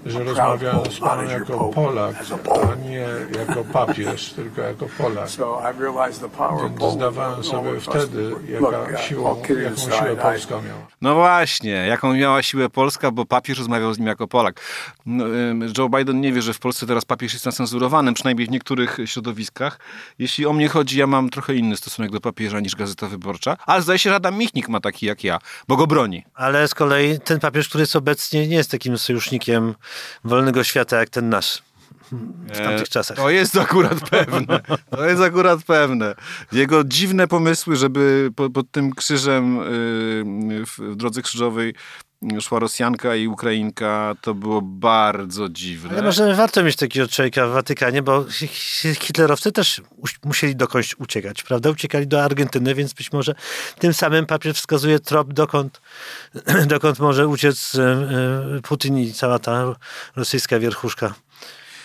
że 0.05 0.23
rozmawiałem 0.23 0.91
z 0.91 0.99
panem 0.99 1.29
jako 1.29 1.59
Polak, 1.59 2.15
a 2.71 2.75
nie 2.89 3.05
jako 3.39 3.63
papież, 3.63 4.29
tylko 4.35 4.61
jako 4.61 4.85
Polak. 4.97 5.29
Więc 6.61 6.93
zdawałem 6.93 7.43
sobie 7.43 7.79
wtedy, 7.79 8.35
jaka 8.49 8.97
siłą, 8.97 9.41
jaką 9.63 9.75
siłę 9.77 10.15
Polska 10.15 10.55
miała. 10.55 10.87
No 11.01 11.15
właśnie, 11.15 11.71
jaką 11.71 12.13
miała 12.13 12.43
siłę 12.43 12.69
Polska, 12.69 13.11
bo 13.11 13.25
papież 13.25 13.57
rozmawiał 13.57 13.93
z 13.93 13.99
nim 13.99 14.07
jako 14.07 14.27
Polak. 14.27 14.61
No, 15.05 15.25
Joe 15.77 15.89
Biden 15.89 16.21
nie 16.21 16.33
wie, 16.33 16.41
że 16.41 16.53
w 16.53 16.59
Polsce 16.59 16.87
teraz 16.87 17.05
papież 17.05 17.33
jest 17.33 17.45
nacenzurowany, 17.45 18.13
przynajmniej 18.13 18.47
w 18.47 18.51
niektórych 18.51 18.97
środowiskach. 19.05 19.79
Jeśli 20.19 20.45
o 20.45 20.53
mnie 20.53 20.69
chodzi, 20.69 20.99
ja 20.99 21.07
mam 21.07 21.29
trochę 21.29 21.55
inny 21.55 21.77
stosunek 21.77 22.11
do 22.11 22.21
papieża 22.21 22.59
niż 22.59 22.75
Gazeta 22.75 23.07
Wyborcza, 23.07 23.57
ale 23.65 23.81
zdaje 23.81 23.99
się, 23.99 24.09
że 24.09 24.15
Adam 24.15 24.37
Michnik 24.37 24.69
ma 24.69 24.79
taki 24.79 25.05
jak 25.05 25.23
ja, 25.23 25.39
bo 25.67 25.75
go 25.77 25.87
broni. 25.91 26.23
Ale 26.33 26.67
z 26.67 26.73
kolei 26.73 27.19
ten 27.19 27.39
papież, 27.39 27.69
który 27.69 27.81
jest 27.81 27.95
obecnie, 27.95 28.47
nie 28.47 28.55
jest 28.55 28.71
takim 28.71 28.97
sojusznikiem 28.97 29.75
wolnego 30.23 30.63
świata 30.63 30.99
jak 30.99 31.09
ten 31.09 31.29
nasz 31.29 31.61
w 32.53 32.57
tamtych 32.57 32.89
czasach. 32.89 33.17
To 33.17 33.29
jest 33.29 33.57
akurat 33.57 34.09
pewne. 34.09 34.59
To 34.89 35.05
jest 35.09 35.21
akurat 35.21 35.63
pewne. 35.63 36.15
Jego 36.51 36.83
dziwne 36.83 37.27
pomysły, 37.27 37.75
żeby 37.75 38.29
po, 38.35 38.49
pod 38.49 38.71
tym 38.71 38.93
krzyżem 38.95 39.59
w, 40.65 40.77
w 40.77 40.95
drodze 40.95 41.21
krzyżowej 41.21 41.73
szła 42.41 42.59
Rosjanka 42.59 43.15
i 43.15 43.27
Ukrainka, 43.27 44.15
to 44.21 44.33
było 44.33 44.61
bardzo 44.61 45.49
dziwne. 45.49 45.89
Ale 45.91 46.01
może 46.01 46.35
warto 46.35 46.63
mieć 46.63 46.75
takiego 46.75 47.07
człowieka 47.07 47.47
w 47.47 47.51
Watykanie, 47.51 48.01
bo 48.01 48.25
hi- 48.29 48.47
hi- 48.47 48.95
hitlerowcy 48.95 49.51
też 49.51 49.81
musieli 50.23 50.55
dokądś 50.55 50.95
uciekać, 50.99 51.43
prawda? 51.43 51.69
Uciekali 51.69 52.07
do 52.07 52.23
Argentyny, 52.23 52.75
więc 52.75 52.93
być 52.93 53.11
może 53.11 53.35
tym 53.79 53.93
samym 53.93 54.25
papież 54.25 54.57
wskazuje 54.57 54.99
trop, 54.99 55.33
dokąd, 55.33 55.81
dokąd 56.67 56.99
może 56.99 57.27
uciec 57.27 57.71
Putin 58.63 58.97
i 58.97 59.13
cała 59.13 59.39
ta 59.39 59.75
rosyjska 60.15 60.59
wierchuszka. 60.59 61.13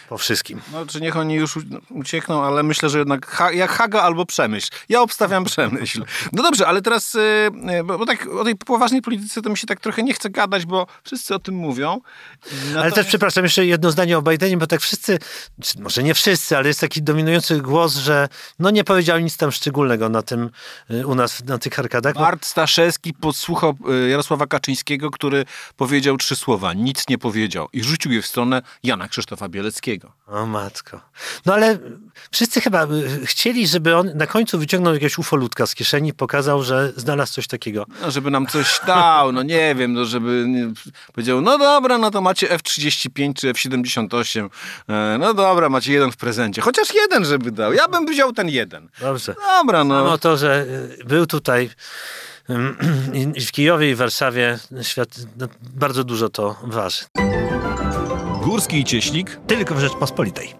Po 0.09 0.19
wszystkim. 0.19 0.61
No, 0.73 0.87
czy 0.87 1.01
niech 1.01 1.17
oni 1.17 1.35
już 1.35 1.59
uciekną, 1.91 2.45
ale 2.45 2.63
myślę, 2.63 2.89
że 2.89 2.99
jednak 2.99 3.27
ha 3.27 3.53
jak 3.53 3.71
Haga 3.71 4.03
albo 4.03 4.27
Przemyśl. 4.27 4.71
Ja 4.89 5.01
obstawiam 5.01 5.45
Przemyśl. 5.51 6.05
No 6.33 6.43
dobrze, 6.43 6.67
ale 6.67 6.83
teraz, 6.83 7.15
yy, 7.15 7.85
bo, 7.85 7.99
bo, 7.99 8.07
tak 8.07 8.27
o 8.27 8.45
tej 8.45 8.57
poważnej 8.57 9.03
polityce 9.03 9.43
to 9.43 9.51
mi 9.51 9.59
się 9.59 9.67
tak 9.67 9.81
trochę 9.81 10.03
nie 10.03 10.15
chce 10.15 10.31
gadać, 10.31 10.67
bo 10.67 10.87
wszyscy 11.05 11.35
o 11.35 11.39
tym 11.39 11.55
mówią. 11.55 12.01
Natomiast... 12.45 12.77
Ale 12.77 12.93
też, 12.93 13.07
przepraszam, 13.07 13.45
jeszcze 13.45 13.67
jedno 13.67 13.91
zdanie 13.91 14.19
o 14.19 14.23
Bidenie, 14.23 14.57
bo 14.57 14.67
tak 14.67 14.81
wszyscy, 14.81 15.19
może 15.79 16.03
nie 16.03 16.15
wszyscy, 16.15 16.57
ale 16.57 16.69
jest 16.69 16.81
taki 16.81 17.03
dominujący 17.03 17.61
głos, 17.61 17.97
że 17.97 18.29
no 18.59 18.71
nie 18.71 18.85
powiedział 18.85 19.19
nic 19.19 19.37
tam 19.37 19.53
szczególnego 19.53 20.09
na 20.09 20.23
tym, 20.23 20.51
y, 20.91 21.07
u 21.07 21.15
nas, 21.15 21.45
na 21.45 21.59
tych 21.59 21.79
arkadach. 21.79 22.15
Bart 22.15 22.47
Staszewski 22.47 23.15
podsłuchał 23.15 23.77
y, 24.07 24.09
Jarosława 24.09 24.47
Kaczyńskiego, 24.47 25.11
który 25.11 25.45
powiedział 25.77 26.17
trzy 26.17 26.37
słowa, 26.37 26.73
nic 26.73 27.09
nie 27.09 27.19
powiedział 27.19 27.69
i 27.73 27.85
rzucił 27.85 28.13
je 28.13 28.23
w 28.23 28.27
stronę 28.27 28.63
Jana 28.83 29.09
Krzysztofa 29.09 29.49
Bieleckiego. 29.49 29.96
O 30.27 30.47
matko. 30.47 31.01
No 31.47 31.55
ale 31.55 31.79
wszyscy 32.31 32.61
chyba 32.61 32.85
y, 32.85 33.27
chcieli, 33.27 33.67
żeby 33.67 33.97
on 33.97 34.11
na 34.15 34.27
końcu 34.27 34.59
wyciągnął 34.59 34.95
jakiegoś 34.95 35.19
ufolutka 35.19 35.67
z 35.67 35.75
kieszeni 35.75 36.09
i 36.09 36.15
pokazał, 36.15 36.63
że 36.63 36.93
znalazł 36.97 37.33
coś 37.33 37.47
takiego. 37.47 37.87
No, 38.03 38.11
żeby 38.11 38.31
nam 38.31 38.47
coś 38.47 38.81
dał, 38.87 39.33
no 39.33 39.43
nie 39.43 39.75
wiem, 39.75 39.93
no 39.93 40.05
żeby 40.05 40.47
powiedział, 41.13 41.41
no 41.41 41.59
dobra, 41.59 41.99
no 41.99 42.11
to 42.11 42.21
macie 42.21 42.51
F-35 42.51 43.35
czy 43.35 43.49
F-78, 43.49 44.49
e, 44.89 45.17
no 45.19 45.35
dobra, 45.35 45.69
macie 45.69 45.93
jeden 45.93 46.13
w 46.13 46.17
prezencie. 46.17 46.63
Chociaż 46.63 46.95
jeden, 46.95 47.25
żeby 47.25 47.51
dał. 47.51 47.73
Ja 47.73 47.89
bym 47.89 48.07
wziął 48.07 48.33
ten 48.33 48.49
jeden. 48.49 48.89
Dobrze. 49.01 49.35
Dobra, 49.35 49.85
no. 49.85 50.05
No 50.05 50.19
to, 50.19 50.37
że 50.37 50.67
y, 51.01 51.05
był 51.05 51.27
tutaj 51.27 51.71
w 53.47 53.53
Kijowie 53.53 53.91
i 53.91 53.95
Warszawie 53.95 54.59
świat, 54.83 55.09
no, 55.37 55.49
bardzo 55.75 56.05
dużo 56.05 56.29
to 56.29 56.57
waży. 56.63 57.05
Górski 58.47 58.79
i 58.79 58.85
Cieślik 58.85 59.41
tylko 59.47 59.75
w 59.75 59.79
Rzeczpospolitej. 59.79 60.55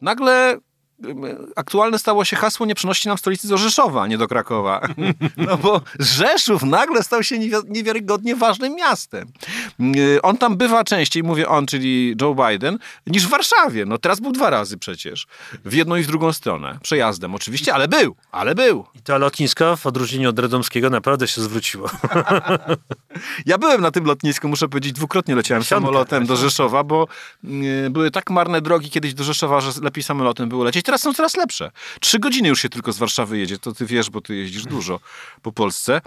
Nagle 0.00 0.58
aktualne 1.56 1.98
stało 1.98 2.24
się 2.24 2.36
hasło 2.36 2.66
nie 2.66 2.74
przenosi 2.74 3.08
nam 3.08 3.18
stolicy 3.18 3.48
do 3.48 3.58
Rzeszowa, 3.58 4.06
nie 4.06 4.18
do 4.18 4.28
Krakowa. 4.28 4.80
No 5.36 5.56
bo 5.56 5.80
Rzeszów 5.98 6.62
nagle 6.62 7.02
stał 7.02 7.22
się 7.22 7.38
niewiarygodnie 7.68 8.36
ważnym 8.36 8.74
miastem. 8.74 9.28
Y, 9.96 10.22
on 10.22 10.36
tam 10.36 10.56
bywa 10.56 10.84
częściej, 10.84 11.22
mówię 11.22 11.48
on, 11.48 11.66
czyli 11.66 12.16
Joe 12.20 12.34
Biden, 12.34 12.78
niż 13.06 13.26
w 13.26 13.30
Warszawie. 13.30 13.84
No 13.86 13.98
teraz 13.98 14.20
był 14.20 14.32
dwa 14.32 14.50
razy 14.50 14.78
przecież. 14.78 15.26
W 15.64 15.72
jedną 15.72 15.96
i 15.96 16.02
w 16.02 16.06
drugą 16.06 16.32
stronę. 16.32 16.78
Przejazdem 16.82 17.34
oczywiście, 17.34 17.74
ale 17.74 17.88
był, 17.88 18.16
ale 18.32 18.54
był. 18.54 18.84
I 18.94 19.02
to 19.02 19.18
lotnisko 19.18 19.76
w 19.76 19.86
odróżnieniu 19.86 20.28
od 20.28 20.38
Radomskiego 20.38 20.90
naprawdę 20.90 21.28
się 21.28 21.40
zwróciło. 21.40 21.90
ja 23.46 23.58
byłem 23.58 23.80
na 23.80 23.90
tym 23.90 24.04
lotnisku, 24.04 24.48
muszę 24.48 24.68
powiedzieć, 24.68 24.92
dwukrotnie 24.92 25.34
leciałem 25.34 25.64
samolotem 25.64 26.26
do 26.26 26.36
Rzeszowa, 26.36 26.84
bo 26.84 27.06
y, 27.44 27.90
były 27.90 28.10
tak 28.10 28.30
marne 28.30 28.60
drogi 28.60 28.90
kiedyś 28.90 29.14
do 29.14 29.24
Rzeszowa, 29.24 29.60
że 29.60 29.70
lepiej 29.82 30.02
samolotem 30.02 30.48
było 30.48 30.64
lecieć 30.64 30.84
teraz 30.90 31.02
są 31.02 31.14
coraz 31.14 31.36
lepsze. 31.36 31.70
Trzy 32.00 32.18
godziny 32.18 32.48
już 32.48 32.62
się 32.62 32.68
tylko 32.68 32.92
z 32.92 32.98
Warszawy 32.98 33.38
jedzie, 33.38 33.58
to 33.58 33.72
ty 33.72 33.86
wiesz, 33.86 34.10
bo 34.10 34.20
ty 34.20 34.36
jeździsz 34.36 34.64
dużo 34.64 35.00
po 35.42 35.52
Polsce. 35.52 36.00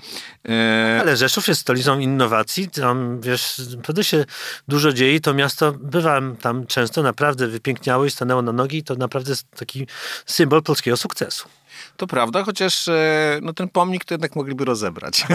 E... 0.49 0.97
Ale 1.01 1.17
Rzeszów 1.17 1.47
jest 1.47 1.61
stolicą 1.61 1.99
innowacji, 1.99 2.69
tam 2.69 3.21
wiesz, 3.21 3.61
naprawdę 3.75 4.03
się 4.03 4.25
dużo 4.67 4.93
dzieje, 4.93 5.19
to 5.19 5.33
miasto, 5.33 5.71
bywałem 5.71 6.35
tam 6.35 6.67
często, 6.67 7.03
naprawdę 7.03 7.47
wypiękniało 7.47 8.05
i 8.05 8.11
stanęło 8.11 8.41
na 8.41 8.51
nogi 8.51 8.77
i 8.77 8.83
to 8.83 8.95
naprawdę 8.95 9.31
jest 9.31 9.51
taki 9.51 9.87
symbol 10.25 10.63
polskiego 10.63 10.97
sukcesu. 10.97 11.49
To 11.97 12.07
prawda, 12.07 12.43
chociaż 12.43 12.87
e, 12.87 13.39
no, 13.41 13.53
ten 13.53 13.69
pomnik 13.69 14.05
to 14.05 14.13
jednak 14.13 14.35
mogliby 14.35 14.65
rozebrać. 14.65 15.25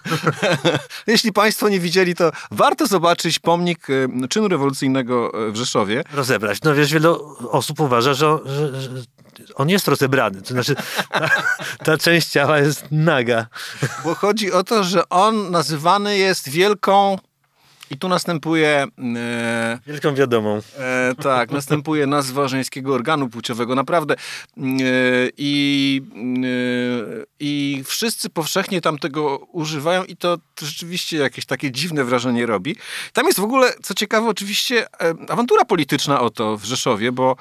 Jeśli 1.06 1.32
Państwo 1.32 1.68
nie 1.68 1.80
widzieli, 1.80 2.14
to 2.14 2.32
warto 2.50 2.86
zobaczyć 2.86 3.38
pomnik 3.38 3.86
e, 3.90 4.28
czynu 4.28 4.48
rewolucyjnego 4.48 5.46
e, 5.48 5.50
w 5.50 5.56
Rzeszowie. 5.56 6.04
Rozebrać. 6.12 6.62
No 6.62 6.74
wiesz, 6.74 6.92
wiele 6.92 7.10
osób 7.50 7.80
uważa, 7.80 8.14
że, 8.14 8.38
że, 8.44 8.80
że 8.80 8.90
on 9.54 9.68
jest 9.68 9.88
rozebrany. 9.88 10.42
To 10.42 10.48
znaczy, 10.48 10.74
ta, 11.10 11.28
ta, 11.84 11.98
część 11.98 12.28
ciała 12.28 12.58
jest 12.58 12.84
naga. 12.90 13.46
Bo 14.04 14.14
chodzi 14.14 14.52
o 14.52 14.64
to, 14.64 14.84
że 14.84 15.08
on 15.08 15.50
nazywany 15.50 16.18
jest 16.18 16.48
wielką 16.48 17.18
i 17.90 17.96
tu 17.98 18.08
następuje... 18.08 18.86
E, 19.16 19.78
Wielką 19.86 20.14
wiadomą. 20.14 20.60
E, 20.78 21.14
tak, 21.22 21.50
następuje 21.58 22.06
nazwa 22.06 22.48
żeńskiego 22.48 22.94
organu 22.94 23.28
płciowego. 23.28 23.74
Naprawdę. 23.74 24.14
E, 24.14 24.62
I, 25.36 26.02
e, 26.44 27.24
I 27.40 27.82
wszyscy 27.86 28.30
powszechnie 28.30 28.80
tam 28.80 28.98
tego 28.98 29.38
używają 29.38 30.04
i 30.04 30.16
to 30.16 30.38
rzeczywiście 30.62 31.16
jakieś 31.16 31.46
takie 31.46 31.70
dziwne 31.70 32.04
wrażenie 32.04 32.46
robi. 32.46 32.76
Tam 33.12 33.26
jest 33.26 33.40
w 33.40 33.44
ogóle, 33.44 33.72
co 33.82 33.94
ciekawe, 33.94 34.28
oczywiście 34.28 34.86
e, 35.00 35.14
awantura 35.28 35.64
polityczna 35.64 36.20
o 36.20 36.30
to 36.30 36.56
w 36.56 36.64
Rzeszowie, 36.64 37.12
bo 37.12 37.36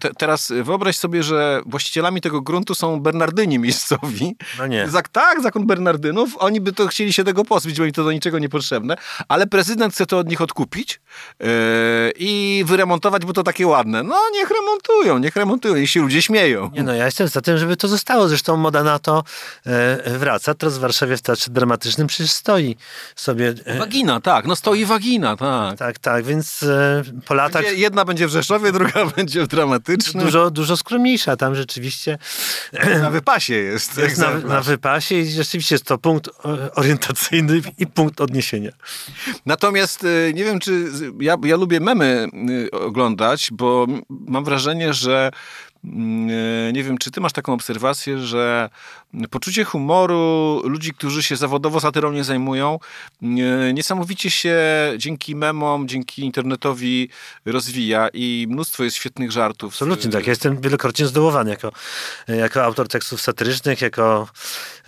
te, 0.00 0.14
teraz 0.18 0.52
wyobraź 0.62 0.96
sobie, 0.96 1.22
że 1.22 1.62
właścicielami 1.66 2.20
tego 2.20 2.40
gruntu 2.40 2.74
są 2.74 3.00
Bernardyni 3.00 3.58
miejscowi. 3.58 4.36
No 4.58 4.66
nie. 4.66 4.88
Zak, 4.88 5.08
tak, 5.08 5.42
zakon 5.42 5.66
Bernardynów. 5.66 6.36
Oni 6.38 6.60
by 6.60 6.72
to 6.72 6.86
chcieli 6.86 7.12
się 7.12 7.24
tego 7.24 7.44
pozbyć, 7.44 7.78
bo 7.78 7.84
im 7.84 7.92
to 7.92 8.04
do 8.04 8.12
niczego 8.12 8.38
niepotrzebne 8.38 8.96
ale 9.28 9.46
prezydent 9.46 9.94
chce 9.94 10.06
to 10.06 10.18
od 10.18 10.28
nich 10.28 10.40
odkupić 10.40 11.00
yy, 11.40 11.46
i 12.16 12.64
wyremontować, 12.66 13.24
bo 13.24 13.32
to 13.32 13.42
takie 13.42 13.66
ładne. 13.66 14.02
No 14.02 14.16
niech 14.32 14.50
remontują, 14.50 15.18
niech 15.18 15.36
remontują, 15.36 15.76
niech 15.76 15.90
się 15.90 16.00
ludzie 16.00 16.22
śmieją. 16.22 16.70
Nie 16.74 16.82
no, 16.82 16.94
ja 16.94 17.04
jestem 17.04 17.28
za 17.28 17.40
tym, 17.40 17.58
żeby 17.58 17.76
to 17.76 17.88
zostało. 17.88 18.28
Zresztą 18.28 18.56
moda 18.56 18.82
na 18.82 18.98
to 18.98 19.24
yy, 20.06 20.18
wraca. 20.18 20.54
Teraz 20.54 20.78
w 20.78 20.80
Warszawie 20.80 21.16
w 21.16 21.22
Teatrze 21.22 21.50
Dramatycznym 21.50 22.06
przecież 22.06 22.30
stoi 22.30 22.76
sobie... 23.16 23.54
Yy, 23.66 23.78
wagina, 23.78 24.20
tak. 24.20 24.46
No 24.46 24.56
stoi 24.56 24.84
wagina, 24.84 25.36
tak. 25.36 25.78
Tak, 25.78 25.98
tak, 25.98 26.24
więc 26.24 26.64
po 27.26 27.34
latach... 27.34 27.62
Będzie, 27.62 27.80
jedna 27.80 28.04
będzie 28.04 28.26
w 28.26 28.30
Rzeszowie, 28.30 28.72
druga 28.72 29.06
będzie 29.16 29.42
w 29.42 29.46
Dramatycznym. 29.46 30.24
Dużo, 30.24 30.50
dużo 30.50 30.76
skromniejsza 30.76 31.36
tam 31.36 31.54
rzeczywiście. 31.54 32.18
Na 33.00 33.10
wypasie 33.10 33.54
jest. 33.54 33.98
jest 33.98 34.18
na, 34.18 34.38
na 34.38 34.60
wypasie 34.60 35.14
i 35.14 35.30
rzeczywiście 35.30 35.74
jest 35.74 35.84
to 35.84 35.98
punkt 35.98 36.30
orientacyjny 36.74 37.62
i 37.78 37.86
punkt 37.86 38.20
odniesienia. 38.20 38.70
Natomiast 39.46 40.04
y, 40.04 40.32
nie 40.34 40.44
wiem, 40.44 40.58
czy 40.60 40.92
ja, 41.20 41.36
ja 41.44 41.56
lubię 41.56 41.80
memy 41.80 42.28
y, 42.50 42.70
oglądać, 42.70 43.48
bo 43.52 43.86
mam 44.10 44.44
wrażenie, 44.44 44.94
że 44.94 45.30
mm, 45.84 46.30
y, 46.30 46.72
nie 46.74 46.84
wiem, 46.84 46.98
czy 46.98 47.10
ty 47.10 47.20
masz 47.20 47.32
taką 47.32 47.52
obserwację, 47.52 48.18
że 48.18 48.70
poczucie 49.30 49.64
humoru 49.64 50.62
ludzi, 50.64 50.92
którzy 50.92 51.22
się 51.22 51.36
zawodowo 51.36 51.80
satyrą 51.80 52.12
nie 52.12 52.24
zajmują, 52.24 52.78
niesamowicie 53.74 54.30
się 54.30 54.58
dzięki 54.96 55.36
memom, 55.36 55.88
dzięki 55.88 56.22
internetowi 56.22 57.08
rozwija 57.46 58.08
i 58.12 58.46
mnóstwo 58.50 58.84
jest 58.84 58.96
świetnych 58.96 59.32
żartów. 59.32 59.72
Absolutnie 59.72 60.10
tak. 60.10 60.26
Ja 60.26 60.30
jestem 60.30 60.60
wielokrotnie 60.60 61.06
zdołowany 61.06 61.50
jako, 61.50 61.72
jako 62.28 62.64
autor 62.64 62.88
tekstów 62.88 63.20
satyrycznych, 63.20 63.80
jako 63.80 64.28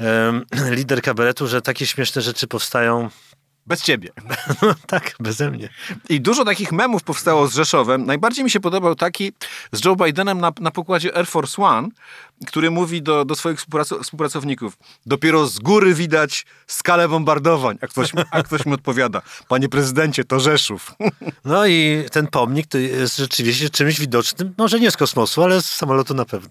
um, 0.01 0.45
lider 0.77 1.03
kabaretu, 1.03 1.47
że 1.47 1.63
takie 1.63 1.87
śmieszne 1.87 2.23
rzeczy 2.23 2.47
powstają 2.47 3.11
bez 3.67 3.83
ciebie. 3.83 4.11
tak, 4.87 5.15
beze 5.21 5.51
mnie. 5.51 5.69
I 6.09 6.21
dużo 6.21 6.45
takich 6.45 6.73
memów 6.73 7.03
powstało 7.03 7.49
z 7.49 7.55
Rzeszowem. 7.55 8.07
Najbardziej 8.07 8.45
mi 8.45 8.51
się 8.51 8.61
podobał 8.61 8.95
taki 8.95 9.33
z 9.73 9.85
Joe 9.85 9.97
Bidenem 9.97 10.41
na, 10.41 10.53
na 10.61 10.71
pokładzie 10.71 11.17
Air 11.17 11.27
Force 11.27 11.63
One, 11.63 11.89
który 12.47 12.71
mówi 12.71 13.03
do, 13.03 13.25
do 13.25 13.35
swoich 13.35 13.61
współpracowników 14.03 14.79
dopiero 15.07 15.47
z 15.47 15.59
góry 15.59 15.95
widać 15.95 16.47
skalę 16.67 17.09
bombardowań. 17.09 17.79
A 17.81 17.87
ktoś, 17.87 18.13
a 18.31 18.43
ktoś 18.43 18.67
mi 18.67 18.73
odpowiada, 18.73 19.23
panie 19.49 19.69
prezydencie, 19.69 20.25
to 20.25 20.41
Rzeszów. 20.41 20.95
no 21.45 21.67
i 21.67 22.05
ten 22.13 22.27
pomnik 22.27 22.67
to 22.67 22.79
jest 22.79 23.17
rzeczywiście 23.17 23.71
czymś 23.71 24.01
widocznym, 24.01 24.55
może 24.59 24.81
nie 24.81 24.91
z 24.91 24.97
kosmosu, 24.97 25.43
ale 25.43 25.63
z 25.63 25.67
samolotu 25.73 26.15
na 26.15 26.25
pewno. 26.25 26.49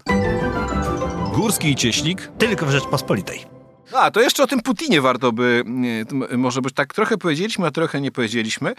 Górski 1.34 1.72
i 1.72 1.75
Cieślik 1.75 2.31
tylko 2.38 2.65
w 2.65 2.72
Rzeczpospolitej. 2.72 3.54
A, 3.94 4.12
to 4.12 4.22
jeszcze 4.22 4.44
o 4.44 4.48
tym 4.48 4.62
Putinie 4.62 5.01
warto 5.01 5.32
by, 5.32 5.63
może 6.38 6.62
być 6.62 6.75
tak 6.75 6.94
trochę 6.94 7.18
powiedzieliśmy, 7.18 7.68
a 7.68 7.72
trochę 7.72 8.01
nie 8.01 8.12
powiedzieliśmy, 8.12 8.75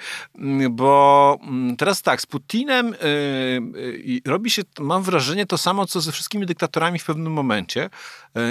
bo 0.71 1.39
mm, 1.43 1.77
teraz 1.77 2.03
tak, 2.03 2.21
z 2.21 2.27
Putinem 2.27 2.95
y, 2.95 2.97
y, 4.07 4.21
robi 4.25 4.51
się, 4.51 4.63
mam 4.79 5.03
wrażenie, 5.03 5.47
to 5.47 5.59
samo, 5.59 5.87
co 5.87 6.01
ze 6.01 6.13
wszystkimi 6.13 6.47
dyktatorami 6.47 6.99
w 6.99 7.05
pewnym 7.05 7.33
momencie, 7.33 7.91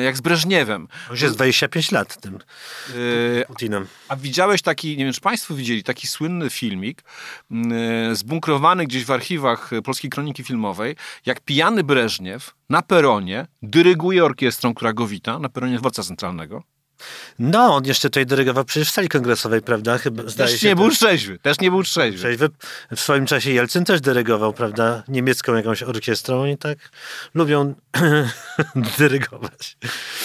jak 0.04 0.18
z 0.18 0.22
Breżniewem. 0.22 0.88
Już 1.10 1.22
jest 1.22 1.36
25 1.36 1.92
lat 1.92 2.22
tym, 2.22 2.40
tym 2.94 3.44
Putinem. 3.48 3.88
A 4.08 4.16
widziałeś 4.16 4.62
taki, 4.62 4.98
nie 4.98 5.04
wiem, 5.04 5.14
czy 5.14 5.22
państwo 5.22 5.56
widzieli, 5.56 5.84
taki 5.84 6.08
słynny 6.08 6.50
filmik, 6.50 7.04
zbunkrowany 8.14 8.86
gdzieś 8.86 9.06
w 9.06 9.12
archiwach 9.12 9.72
Polskiej 9.84 10.10
Kroniki 10.10 10.44
Filmowej, 10.44 10.96
jak 11.26 11.42
pijany 11.42 11.84
Breżniew 11.84 12.56
na 12.70 12.82
peronie 12.82 13.48
dyryguje 13.62 14.26
orkiestrą, 14.26 14.74
która 14.74 14.94
go 14.94 15.08
wita, 15.08 15.40
na 15.40 15.50
peronie 15.50 15.78
dworca 15.78 16.04
centralnego. 16.04 16.64
No, 17.40 17.76
on 17.76 17.86
jeszcze 17.86 18.10
tutaj 18.10 18.26
dyrygował 18.26 18.66
przecież 18.66 18.90
w 18.90 18.92
sali 18.92 19.10
kongresowej, 19.10 19.62
prawda? 19.62 19.98
Chyba, 19.98 20.24
też 20.24 20.64
nie 20.64 20.76
był 20.76 20.90
trzeźwy, 20.90 21.40
też 21.40 21.60
nie 21.60 21.72
był 21.72 21.84
trzeźwy. 21.84 22.20
trzeźwy. 22.20 22.50
W 22.96 23.00
swoim 23.00 23.26
czasie 23.26 23.52
Jelcyn 23.52 23.86
też 23.86 24.02
dyrygował, 24.02 24.54
prawda? 24.54 25.04
Niemiecką 25.08 25.56
jakąś 25.56 25.84
orkiestrą 25.84 26.46
i 26.46 26.58
tak 26.58 26.78
lubią 27.34 27.74
dyrygować. 28.98 29.78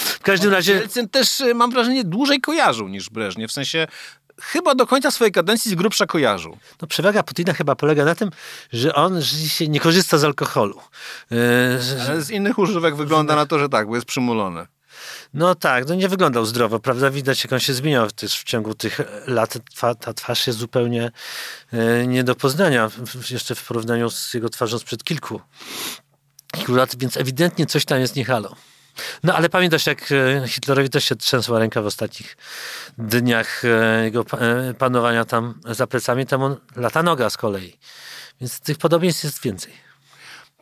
W 0.04 0.22
każdym 0.22 0.52
razie... 0.52 0.72
Jelcyn 0.72 1.08
też, 1.08 1.40
y, 1.40 1.54
mam 1.54 1.70
wrażenie, 1.70 2.04
dłużej 2.04 2.40
kojarzył 2.40 2.88
niż 2.88 3.10
Breżnie, 3.10 3.48
w 3.48 3.52
sensie 3.52 3.86
chyba 4.40 4.74
do 4.74 4.86
końca 4.86 5.10
swojej 5.10 5.32
kadencji 5.32 5.70
z 5.70 5.74
grubsza 5.74 6.06
kojarzył. 6.06 6.56
No, 6.82 6.88
przewaga 6.88 7.22
Putina 7.22 7.52
chyba 7.52 7.76
polega 7.76 8.04
na 8.04 8.14
tym, 8.14 8.30
że 8.72 8.94
on 8.94 9.22
rzeczywiście 9.22 9.68
nie 9.68 9.80
korzysta 9.80 10.18
z 10.18 10.24
alkoholu. 10.24 10.80
Yy, 11.30 11.38
Ale 12.08 12.22
z 12.22 12.30
innych 12.30 12.58
używek 12.58 12.96
wygląda 12.96 13.36
na 13.36 13.46
to, 13.46 13.58
że 13.58 13.68
tak, 13.68 13.88
bo 13.88 13.94
jest 13.94 14.06
przymulony. 14.06 14.66
No 15.34 15.54
tak, 15.54 15.88
no 15.88 15.94
nie 15.94 16.08
wyglądał 16.08 16.46
zdrowo, 16.46 16.80
prawda? 16.80 17.10
Widać, 17.10 17.44
jak 17.44 17.52
on 17.52 17.60
się 17.60 17.74
zmieniał 17.74 18.10
też 18.10 18.40
w 18.40 18.44
ciągu 18.44 18.74
tych 18.74 19.00
lat. 19.26 19.58
Ta 20.00 20.14
twarz 20.14 20.46
jest 20.46 20.58
zupełnie 20.58 21.10
e, 21.72 22.06
nie 22.06 22.24
do 22.24 22.34
poznania, 22.34 22.90
jeszcze 23.30 23.54
w 23.54 23.66
porównaniu 23.66 24.10
z 24.10 24.34
jego 24.34 24.48
twarzą 24.48 24.78
sprzed 24.78 25.04
kilku, 25.04 25.40
kilku 26.52 26.74
lat, 26.74 26.96
więc 26.98 27.16
ewidentnie 27.16 27.66
coś 27.66 27.84
tam 27.84 28.00
jest 28.00 28.16
nie 28.16 28.24
halo. 28.24 28.56
No 29.22 29.34
ale 29.34 29.48
pamiętasz, 29.48 29.86
jak 29.86 30.12
e, 30.12 30.48
Hitlerowi 30.48 30.90
też 30.90 31.04
się 31.04 31.16
trzęsła 31.16 31.58
ręka 31.58 31.82
w 31.82 31.86
ostatnich 31.86 32.36
dniach 32.98 33.64
e, 33.64 34.04
jego 34.04 34.24
pa- 34.24 34.38
panowania 34.78 35.24
tam 35.24 35.60
za 35.70 35.86
plecami, 35.86 36.26
tam 36.26 36.42
on 36.42 36.56
lata 36.76 37.02
noga 37.02 37.30
z 37.30 37.36
kolei. 37.36 37.78
Więc 38.40 38.60
tych 38.60 38.78
podobieństw 38.78 39.24
jest 39.24 39.42
więcej. 39.42 39.72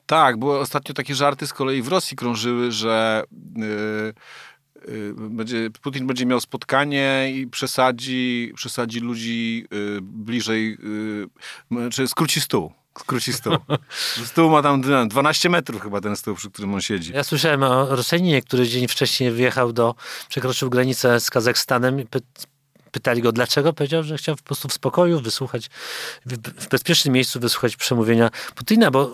Tak, 0.07 0.39
były 0.39 0.59
ostatnio 0.59 0.95
takie 0.95 1.15
żarty 1.15 1.47
z 1.47 1.53
kolei 1.53 1.83
w 1.83 1.89
Rosji 1.89 2.17
krążyły, 2.17 2.73
że 2.73 3.23
yy, 3.57 4.15
będzie, 5.17 5.71
Putin 5.83 6.07
będzie 6.07 6.27
miał 6.27 6.41
spotkanie 6.41 7.33
i 7.35 7.47
przesadzi, 7.47 8.53
przesadzi 8.55 9.01
ludzi 9.01 9.67
yy, 9.71 9.99
bliżej, 10.03 10.79
yy, 11.71 11.91
czy 11.91 12.09
skróci 12.09 12.41
stół. 12.41 12.73
Skróci 12.99 13.33
stół. 13.33 13.57
Stół 14.25 14.51
ma 14.51 14.63
tam 14.63 14.83
12 15.09 15.49
metrów 15.49 15.83
chyba 15.83 16.01
ten 16.01 16.17
stół, 16.17 16.35
przy 16.35 16.51
którym 16.51 16.75
on 16.75 16.81
siedzi. 16.81 17.13
Ja 17.13 17.25
słyszałem 17.25 17.63
o 17.63 17.97
Rosjaninie, 17.97 18.43
który 18.43 18.69
dzień 18.69 18.89
wcześniej 18.89 19.33
wjechał 19.33 19.73
do, 19.73 19.95
przekroczył 20.29 20.71
granicę 20.71 21.21
z 21.21 21.31
Kazachstanem. 21.31 22.05
Pytali 22.99 23.23
go 23.23 23.33
dlaczego. 23.33 23.73
Powiedział, 23.73 24.03
że 24.03 24.17
chciał 24.17 24.37
po 24.37 24.43
prostu 24.43 24.69
w 24.69 24.73
spokoju 24.73 25.21
wysłuchać, 25.21 25.71
w, 26.27 26.69
bezpiecznym 26.69 27.15
miejscu 27.15 27.41
wysłuchać 27.41 27.77
przemówienia 27.77 28.31
Putina, 28.55 28.91
bo 28.91 29.11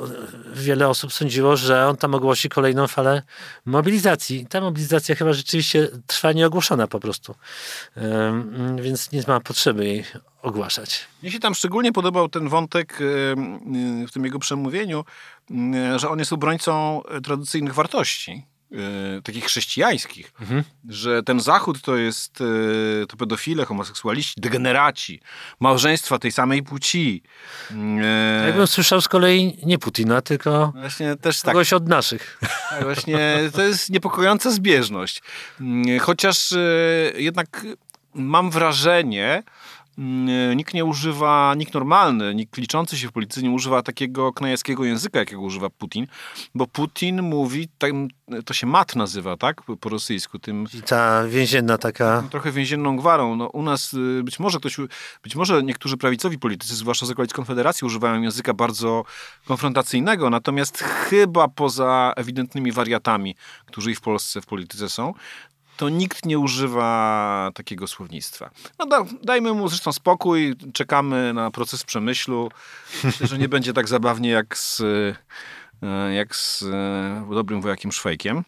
wiele 0.55 0.89
osób 0.89 1.13
sądziło, 1.13 1.57
że 1.57 1.87
on 1.89 1.97
tam 1.97 2.15
ogłosi 2.15 2.49
kolejną 2.49 2.87
falę 2.87 3.23
mobilizacji. 3.65 4.47
Ta 4.47 4.61
mobilizacja 4.61 5.15
chyba 5.15 5.33
rzeczywiście 5.33 5.89
trwa 6.07 6.33
nieogłoszona 6.33 6.87
po 6.87 7.01
prostu. 7.01 7.35
Więc 8.83 9.13
nie 9.13 9.23
ma 9.29 9.41
potrzeby 9.41 9.85
jej 9.87 10.05
ogłaszać. 10.43 11.05
Mnie 11.23 11.33
się 11.33 11.41
tam 11.41 11.55
szczególnie 11.55 11.93
podobał 11.93 12.29
ten 12.29 12.49
wątek 12.49 12.99
w 14.09 14.13
tym 14.13 14.25
jego 14.25 14.39
przemówieniu, 14.39 15.05
że 15.97 16.09
on 16.09 16.19
jest 16.19 16.33
obrońcą 16.33 17.03
tradycyjnych 17.25 17.75
wartości. 17.75 18.54
Yy, 18.71 18.79
Takich 19.23 19.45
chrześcijańskich, 19.45 20.33
że 20.89 21.23
ten 21.23 21.41
Zachód 21.41 21.81
to 21.83 21.97
jest 21.97 22.41
yy, 22.41 23.07
to 23.09 23.17
pedofile, 23.17 23.65
homoseksualiści, 23.65 24.41
degeneraci, 24.41 25.21
małżeństwa 25.61 26.19
tej 26.19 26.33
samej 26.33 26.63
płci. 26.63 27.23
Yy, 27.71 28.47
Jakbym 28.47 28.67
słyszał 28.67 29.01
z 29.01 29.09
kolei 29.09 29.59
nie 29.67 29.79
Putina, 29.79 30.23
tylko 30.23 30.73
Właśnie 30.77 31.17
też 31.17 31.41
tak, 31.41 31.53
kogoś 31.53 31.73
od 31.73 31.89
naszych. 31.89 32.39
tak, 32.71 32.83
właśnie 32.83 33.19
to 33.53 33.63
jest 33.63 33.91
niepokojąca 33.91 34.51
zbieżność. 34.51 35.23
Mm, 35.61 35.99
Chociaż 35.99 36.53
e, 36.53 36.59
jednak 37.17 37.67
mam 38.15 38.51
wrażenie, 38.51 39.33
mm, 39.33 39.43
nikt 40.57 40.75
nie 40.75 40.85
używa, 40.85 41.55
nikt 41.57 41.75
normalny, 41.75 42.35
nikt 42.35 42.57
liczący 42.57 42.99
się 42.99 43.09
w 43.09 43.13
polityce 43.13 43.43
nie 43.43 43.51
używa 43.51 43.83
takiego 43.83 44.33
knajewskiego 44.33 44.85
języka, 44.85 45.19
jakiego 45.19 45.43
używa 45.43 45.71
Putin, 45.71 46.07
bo 46.55 46.67
Putin 46.67 47.23
mówi, 47.23 47.69
to 48.45 48.55
się 48.55 48.67
mat 48.67 48.97
nazywa, 48.97 49.37
tak, 49.37 49.63
po- 49.63 49.77
po 49.77 49.89
rosyjsku, 49.89 50.39
tym 50.39 50.67
I 50.75 50.83
ta 50.83 51.25
więzienna 51.29 51.79
taka 51.79 52.23
trochę 52.31 52.53
więzienną 52.53 52.97
gwarą. 52.97 53.37
No, 53.37 53.47
u 53.49 53.63
nas 53.63 53.95
y, 53.95 54.23
być 54.25 54.39
może 54.39 54.59
ktoś, 54.59 54.77
być 55.23 55.37
może 55.37 55.63
niektórzy 55.63 55.97
prawicowi 55.97 56.39
politycy, 56.39 56.75
zwłaszcza 56.77 57.07
z 57.07 57.11
okolic 57.11 57.33
Konfederacji, 57.33 57.87
używają 57.87 58.23
języka 58.23 58.55
bardzo 58.55 59.05
konfrontacyjnego, 59.47 60.31
natomiast 60.31 60.79
chyba 60.79 61.49
poza 61.49 62.13
ewidentnymi 62.17 62.73
wariatami, 62.73 63.35
którzy 63.67 63.91
i 63.91 63.95
w 63.95 64.01
Polsce 64.01 64.41
w 64.41 64.47
polityce 64.47 64.89
są, 64.89 65.15
to 65.77 65.89
nikt 65.89 66.27
nie 66.27 66.39
używa 66.39 67.51
takiego 67.55 67.87
słownictwa. 67.87 68.51
No 68.79 68.87
da, 68.87 69.05
dajmy 69.23 69.53
mu 69.53 69.69
zresztą 69.69 69.93
spokój, 69.93 70.55
czekamy 70.73 71.33
na 71.35 71.51
proces 71.51 71.85
przemyślu. 71.85 72.49
Myślę, 73.05 73.27
że 73.27 73.39
nie 73.39 73.49
będzie 73.49 73.73
tak 73.73 73.89
zabawnie 73.89 74.31
jak 74.31 74.59
z, 74.59 74.81
y, 74.81 75.15
jak 76.15 76.37
z 76.37 76.63
y, 76.63 77.35
dobrym 77.35 77.61
wojakiem 77.61 77.93
Szwejkiem. 77.93 78.45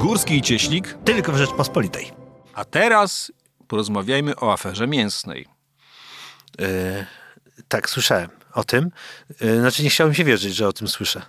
Górski 0.00 0.36
i 0.36 0.42
Cieślik 0.42 0.98
tylko 1.04 1.32
w 1.32 1.36
Rzeczpospolitej. 1.36 2.12
A 2.54 2.64
teraz 2.64 3.32
porozmawiajmy 3.68 4.36
o 4.36 4.52
aferze 4.52 4.86
mięsnej. 4.86 5.46
E, 6.60 7.06
tak, 7.68 7.90
słyszałem 7.90 8.28
o 8.52 8.64
tym. 8.64 8.90
E, 9.40 9.60
znaczy 9.60 9.82
nie 9.82 9.90
chciałem 9.90 10.14
się 10.14 10.24
wierzyć, 10.24 10.54
że 10.54 10.68
o 10.68 10.72
tym 10.72 10.88
słyszę. 10.88 11.22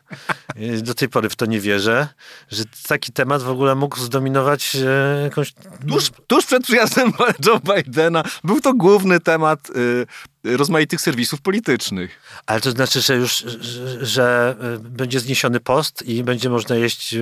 E, 0.55 0.81
do 0.81 0.93
tej 0.93 1.09
pory 1.09 1.29
w 1.29 1.35
to 1.35 1.45
nie 1.45 1.59
wierzę, 1.59 2.07
że 2.49 2.63
taki 2.87 3.11
temat 3.11 3.43
w 3.43 3.49
ogóle 3.49 3.75
mógł 3.75 3.99
zdominować 3.99 4.75
e, 4.75 5.21
jakąś... 5.23 5.53
Tuż, 5.87 6.11
tuż 6.27 6.45
przed 6.45 6.63
przyjazdem 6.63 7.13
Joe 7.45 7.59
Bidena 7.59 8.23
był 8.43 8.61
to 8.61 8.73
główny 8.73 9.19
temat 9.19 9.69
y, 9.69 10.05
rozmaitych 10.45 11.01
serwisów 11.01 11.41
politycznych. 11.41 12.19
Ale 12.45 12.61
to 12.61 12.71
znaczy, 12.71 13.01
że 13.01 13.15
już 13.15 13.37
że, 13.59 14.05
że 14.05 14.55
e, 14.61 14.79
będzie 14.79 15.19
zniesiony 15.19 15.59
post 15.59 16.01
i 16.01 16.23
będzie 16.23 16.49
można 16.49 16.75
jeść 16.75 17.13
e, 17.13 17.19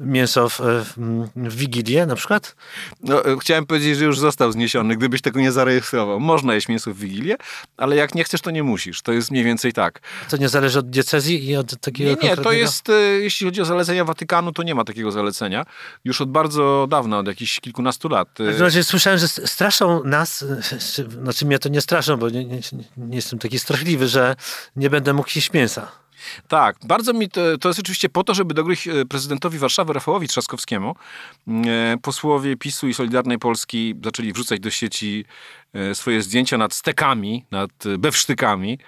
mięso 0.00 0.48
w, 0.48 0.60
e, 0.60 0.64
w, 0.84 1.56
Wigilię 1.56 2.06
na 2.06 2.14
przykład? 2.16 2.56
No, 3.02 3.22
chciałem 3.40 3.66
powiedzieć, 3.66 3.98
że 3.98 4.04
już 4.04 4.18
został 4.18 4.52
zniesiony, 4.52 4.96
gdybyś 4.96 5.20
tego 5.22 5.40
nie 5.40 5.52
zarejestrował. 5.52 6.20
Można 6.20 6.54
jeść 6.54 6.68
mięso 6.68 6.94
w 6.94 6.98
Wigilię, 6.98 7.36
ale 7.76 7.96
jak 7.96 8.14
nie 8.14 8.24
chcesz, 8.24 8.40
to 8.40 8.50
nie 8.50 8.62
musisz. 8.62 9.02
To 9.02 9.12
jest 9.12 9.30
mniej 9.30 9.44
więcej 9.44 9.72
tak. 9.72 10.00
To 10.30 10.36
nie 10.36 10.48
zależy 10.48 10.78
od 10.78 10.90
diecezji 10.90 11.48
i 11.48 11.56
od 11.56 11.80
takiego 11.80 12.10
Nie, 12.22 12.28
nie, 12.28 12.36
to 12.36 12.52
jest, 12.52 12.86
jeśli 13.20 13.46
chodzi 13.46 13.60
o 13.60 13.64
zalecenia 13.64 14.04
Watykanu, 14.04 14.52
to 14.52 14.62
nie 14.62 14.74
ma 14.74 14.84
takiego 14.84 15.12
zalecenia. 15.12 15.64
Już 16.04 16.20
od 16.20 16.30
bardzo 16.30 16.86
dawna, 16.90 17.18
od 17.18 17.26
jakichś 17.26 17.60
kilkunastu 17.60 18.08
lat. 18.08 18.28
W 18.56 18.60
razie 18.60 18.84
słyszałem, 18.84 19.18
że 19.18 19.28
st- 19.28 19.48
straszą 19.50 20.04
nas, 20.04 20.44
czy- 20.94 21.10
znaczy 21.10 21.46
mnie 21.46 21.58
to 21.58 21.68
nie 21.68 21.80
straszą, 21.80 22.16
bo 22.16 22.30
nie, 22.30 22.44
nie, 22.52 22.84
nie 22.96 23.16
jestem 23.16 23.38
taki 23.38 23.58
strachliwy, 23.58 24.08
że 24.08 24.36
nie 24.76 24.90
będę 24.90 25.12
mógł 25.12 25.28
jeść 25.36 25.52
mięsa. 25.52 26.02
Tak, 26.48 26.76
bardzo 26.84 27.12
mi 27.12 27.28
to, 27.28 27.58
to 27.58 27.68
jest 27.68 27.80
oczywiście 27.80 28.08
po 28.08 28.24
to, 28.24 28.34
żeby 28.34 28.54
dogryźć 28.54 28.88
e, 28.88 29.04
prezydentowi 29.04 29.58
Warszawy 29.58 29.92
Rafałowi 29.92 30.28
Trzaskowskiemu. 30.28 30.94
E, 31.48 31.96
Posłowie 32.02 32.56
PiSu 32.56 32.88
i 32.88 32.94
Solidarnej 32.94 33.38
Polski 33.38 33.94
zaczęli 34.04 34.32
wrzucać 34.32 34.60
do 34.60 34.70
sieci 34.70 35.24
swoje 35.94 36.22
zdjęcia 36.22 36.58
nad 36.58 36.72
stekami, 36.74 37.44
nad 37.50 37.70
e, 37.86 37.98
bewsztykami. 37.98 38.78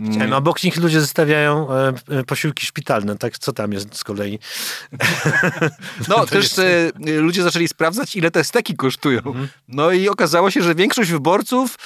Mm. 0.00 0.30
No, 0.30 0.36
obok 0.36 0.62
nich 0.62 0.76
ludzie 0.76 1.00
zostawiają 1.00 1.68
e, 1.72 1.92
e, 2.10 2.24
posiłki 2.24 2.66
szpitalne, 2.66 3.18
tak? 3.18 3.38
Co 3.38 3.52
tam 3.52 3.72
jest 3.72 3.96
z 3.96 4.04
kolei? 4.04 4.38
No 6.08 6.26
też 6.26 6.58
e, 6.58 6.90
ludzie 7.20 7.42
zaczęli 7.42 7.68
sprawdzać, 7.68 8.16
ile 8.16 8.30
te 8.30 8.44
steki 8.44 8.76
kosztują. 8.76 9.20
No 9.68 9.90
i 9.92 10.08
okazało 10.08 10.50
się, 10.50 10.62
że 10.62 10.74
większość 10.74 11.10
wyborców 11.10 11.76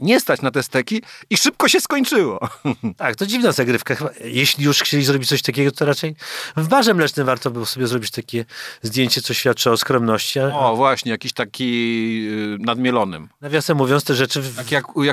nie 0.00 0.20
stać 0.20 0.42
na 0.42 0.50
te 0.50 0.62
steki 0.62 1.02
i 1.30 1.36
szybko 1.36 1.68
się 1.68 1.80
skończyło. 1.80 2.40
Tak, 2.96 3.16
to 3.16 3.26
dziwna 3.26 3.52
zagrywka. 3.52 3.96
Jeśli 4.24 4.64
już 4.64 4.80
chcieli 4.82 5.04
zrobić 5.04 5.28
coś 5.28 5.42
takiego, 5.42 5.72
to 5.72 5.84
raczej 5.84 6.16
w 6.56 6.68
barze 6.68 6.94
mlecznym 6.94 7.26
warto 7.26 7.50
było 7.50 7.66
sobie 7.66 7.86
zrobić 7.86 8.10
takie 8.10 8.44
zdjęcie, 8.82 9.20
co 9.22 9.34
świadczy 9.34 9.70
o 9.70 9.76
skromności. 9.76 10.40
A, 10.40 10.46
O, 10.46 10.76
właśnie, 10.76 11.12
jakiś 11.12 11.32
taki 11.32 12.28
e, 12.60 12.64
nadmielonym. 12.64 13.28
nawiasem 13.40 13.76
mówiąc, 13.76 13.89
te 14.04 14.14
rzeczy... 14.14 14.40
W, 14.42 14.56
Tak 14.56 14.72
jak 14.72 14.96
u 14.96 15.04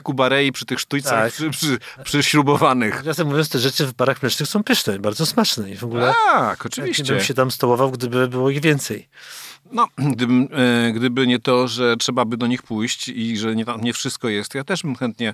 przy 0.51 0.65
tych 0.65 0.79
sztućcach 0.79 1.11
Tak. 1.23 1.33
przy, 1.33 1.49
przy, 1.49 1.77
przyśrubowanych. 2.03 2.95
nawiasem 2.95 3.27
mówiąc, 3.27 3.49
te 3.49 3.59
rzeczy 3.59 3.85
w 3.87 3.93
barach 3.93 4.21
mlecznych 4.21 4.49
są 4.49 4.63
pyszne, 4.63 4.99
bardzo 4.99 5.25
smaczne 5.25 5.71
i 5.71 5.75
w 5.75 5.83
ogóle... 5.83 6.13
Tak, 6.27 6.63
Nie 6.63 6.67
oczywiście. 6.67 7.03
bym 7.03 7.23
się 7.23 7.33
tam 7.33 7.51
stołował, 7.51 7.91
gdyby 7.91 8.27
było 8.27 8.49
ich 8.49 8.61
więcej. 8.61 9.07
No, 9.71 9.87
gdyby, 9.97 10.33
e, 10.33 10.91
gdyby 10.93 11.27
nie 11.27 11.39
to, 11.39 11.67
że 11.67 11.97
trzeba 11.97 12.25
by 12.25 12.37
do 12.37 12.47
nich 12.47 12.63
pójść 12.63 13.07
i 13.07 13.37
że 13.37 13.55
nie, 13.55 13.65
nie 13.81 13.93
wszystko 13.93 14.29
jest, 14.29 14.55
ja 14.55 14.63
też 14.63 14.81
bym 14.83 14.95
chętnie 14.95 15.33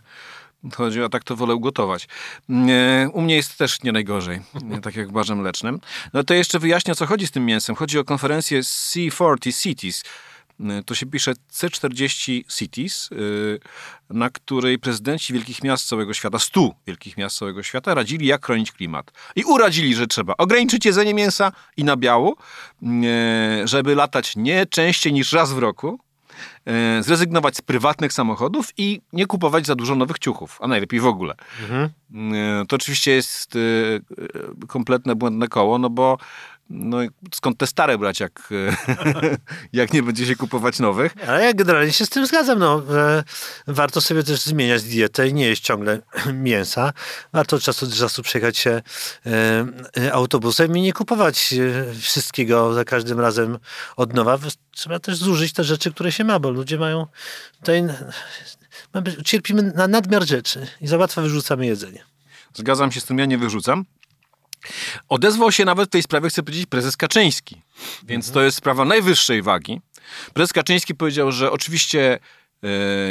chodził, 0.76 1.06
a 1.06 1.10
tak 1.10 1.24
to 1.24 1.36
wolę 1.36 1.56
ugotować. 1.56 2.08
E, 2.50 3.10
U 3.14 3.22
mnie 3.22 3.36
jest 3.36 3.58
też 3.58 3.84
nie 3.84 3.92
najgorzej, 3.92 4.42
nie 4.64 4.82
tak 4.82 4.96
jak 4.96 5.10
w 5.10 5.12
barze 5.12 5.36
mlecznym. 5.36 5.80
No 6.14 6.24
to 6.24 6.34
jeszcze 6.34 6.60
wyjaśnię, 6.60 6.92
o 6.94 6.96
co 6.96 7.06
chodzi 7.06 7.28
z 7.28 7.32
tym 7.32 7.46
mięsem. 7.46 7.76
Chodzi 7.76 8.00
o 8.00 8.04
konferencję 8.04 8.62
C40 8.62 9.62
Cities. 9.62 10.04
E, 10.70 10.84
To 10.84 10.96
się 10.96 11.06
pisze 11.06 11.34
C40 11.52 12.42
Cities, 12.58 13.10
e, 13.12 13.16
na 14.14 14.30
której 14.30 14.80
prezydenci 14.80 15.34
wielkich 15.34 15.64
miast 15.64 15.88
całego 15.88 16.14
świata, 16.14 16.40
stu 16.40 16.74
wielkich 16.88 17.18
miast 17.18 17.38
całego 17.38 17.64
świata, 17.64 17.94
radzili, 17.94 18.28
jak 18.28 18.46
chronić 18.46 18.72
klimat. 18.72 19.12
I 19.36 19.44
uradzili, 19.44 19.96
że 19.96 20.08
trzeba 20.08 20.34
ograniczyć 20.38 20.86
jedzenie 20.86 21.14
mięsa 21.14 21.52
i 21.78 21.84
nabiału, 21.84 22.36
e, 22.84 23.68
żeby 23.68 23.96
latać 23.96 24.36
nie 24.36 24.66
częściej 24.66 25.14
niż 25.14 25.34
raz 25.34 25.54
w 25.54 25.58
roku, 25.58 26.00
zrezygnować 27.02 27.58
z 27.58 27.62
prywatnych 27.62 28.14
samochodów 28.14 28.70
i 28.78 29.02
nie 29.14 29.26
kupować 29.26 29.66
za 29.66 29.76
dużo 29.76 29.96
nowych 29.96 30.20
ciuchów, 30.20 30.58
a 30.62 30.68
najlepiej 30.68 31.00
w 31.00 31.06
ogóle. 31.06 31.34
E, 32.14 32.66
To 32.68 32.76
oczywiście 32.76 33.12
jest 33.12 33.58
kompletne 34.68 35.16
błędne 35.16 35.48
koło, 35.48 35.78
no 35.80 35.90
bo 35.90 36.18
no 36.70 36.98
skąd 37.34 37.58
te 37.58 37.68
stare 37.68 37.98
brać, 37.98 38.20
jak, 38.20 38.50
jak 39.74 39.94
nie 39.94 40.04
będzie 40.04 40.26
się 40.26 40.36
kupować 40.36 40.80
nowych. 40.80 41.14
Ale 41.28 41.46
ja 41.46 41.54
generalnie 41.54 41.92
się 41.92 42.06
z 42.06 42.10
tym 42.10 42.28
zgadzam. 42.28 42.60
No, 42.60 42.82
warto 43.68 44.02
sobie 44.02 44.24
też 44.24 44.42
zmieniać 44.42 44.84
dietę 44.84 45.28
i 45.28 45.34
nie 45.34 45.46
jeść 45.46 45.64
ciągle 45.64 46.00
mięsa. 46.34 46.94
Warto 47.34 47.56
od 47.56 47.62
czasu 47.62 47.88
do 47.88 47.96
czasu 47.96 48.24
przejechać 48.24 48.58
się 48.58 48.82
e, 49.98 50.14
autobusem 50.14 50.78
i 50.78 50.82
nie 50.82 50.94
kupować 50.94 51.54
e, 51.54 51.94
wszystkiego 51.94 52.74
za 52.74 52.86
każdym 52.86 53.20
razem 53.20 53.58
od 53.96 54.14
nowa. 54.14 54.40
Trzeba 54.72 55.00
też 55.00 55.18
zużyć 55.18 55.54
te 55.54 55.64
rzeczy, 55.64 55.92
które 55.92 56.12
się 56.12 56.24
ma, 56.24 56.40
bo 56.40 56.50
ludzie 56.50 56.78
mają 56.78 57.08
tutaj... 57.60 57.84
Cierpimy 59.26 59.62
na 59.62 59.88
nadmiar 59.88 60.28
rzeczy 60.28 60.68
i 60.82 60.88
za 60.88 60.98
łatwo 60.98 61.22
wyrzucamy 61.22 61.66
jedzenie. 61.66 62.04
Zgadzam 62.54 62.92
się 62.92 63.00
z 63.00 63.06
tym, 63.06 63.20
ja 63.20 63.26
nie 63.26 63.38
wyrzucam. 63.38 63.86
Odezwał 65.10 65.52
się 65.52 65.66
nawet 65.66 65.90
w 65.90 65.92
tej 65.92 66.04
sprawie, 66.04 66.30
chcę 66.30 66.44
powiedzieć, 66.44 66.66
prezes 66.66 66.98
Kaczyński. 66.98 67.62
Więc 68.04 68.32
to 68.32 68.42
jest 68.42 68.58
sprawa 68.58 68.86
najwyższej 68.86 69.42
wagi. 69.42 69.82
Prezes 70.34 70.54
Kaczyński 70.54 70.96
powiedział, 70.96 71.32
że 71.32 71.52
oczywiście 71.52 72.20
e, 72.64 72.68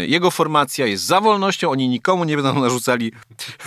jego 0.07 0.31
formacja 0.31 0.87
jest 0.87 1.05
za 1.05 1.21
wolnością, 1.21 1.71
oni 1.71 1.89
nikomu 1.89 2.25
nie 2.25 2.37
będą 2.37 2.61
narzucali 2.61 3.13